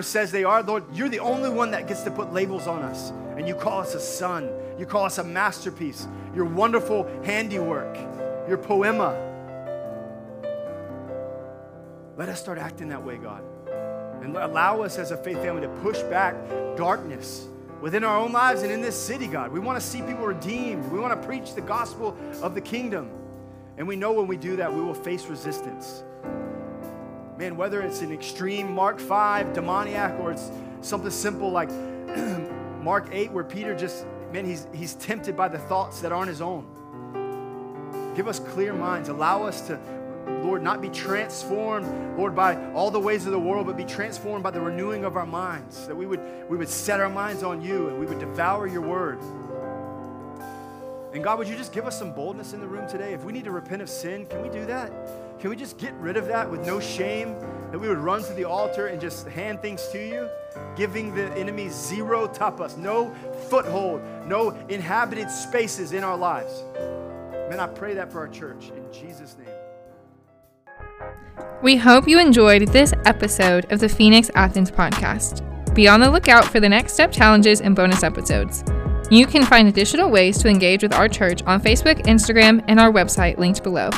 [0.00, 0.62] says they are.
[0.62, 3.10] Lord, you're the only one that gets to put labels on us.
[3.36, 4.50] And you call us a son.
[4.78, 6.08] You call us a masterpiece.
[6.34, 7.96] Your wonderful handiwork.
[8.48, 9.26] Your poiema.
[12.16, 13.44] Let us start acting that way, God.
[14.22, 16.34] And allow us as a faith family to push back
[16.76, 17.48] darkness
[17.80, 19.52] within our own lives and in this city, God.
[19.52, 20.90] We want to see people redeemed.
[20.90, 23.10] We want to preach the gospel of the kingdom.
[23.76, 26.02] And we know when we do that, we will face resistance.
[27.38, 30.50] Man, whether it's an extreme Mark 5 demoniac or it's
[30.80, 31.70] something simple like
[32.82, 36.40] Mark 8, where Peter just, man, he's, he's tempted by the thoughts that aren't his
[36.40, 36.66] own.
[38.16, 39.08] Give us clear minds.
[39.08, 39.78] Allow us to
[40.42, 44.42] Lord, not be transformed, Lord, by all the ways of the world, but be transformed
[44.42, 45.86] by the renewing of our minds.
[45.86, 48.82] That we would, we would set our minds on you and we would devour your
[48.82, 49.18] word.
[51.12, 53.14] And God, would you just give us some boldness in the room today?
[53.14, 54.92] If we need to repent of sin, can we do that?
[55.40, 57.34] Can we just get rid of that with no shame?
[57.70, 60.28] That we would run to the altar and just hand things to you,
[60.76, 63.14] giving the enemy zero topos, no
[63.48, 66.64] foothold, no inhabited spaces in our lives.
[67.48, 69.57] Man, I pray that for our church in Jesus' name.
[71.62, 75.44] We hope you enjoyed this episode of the Phoenix Athens podcast.
[75.74, 78.62] Be on the lookout for the next step challenges and bonus episodes.
[79.10, 82.92] You can find additional ways to engage with our church on Facebook, Instagram, and our
[82.92, 83.90] website linked below.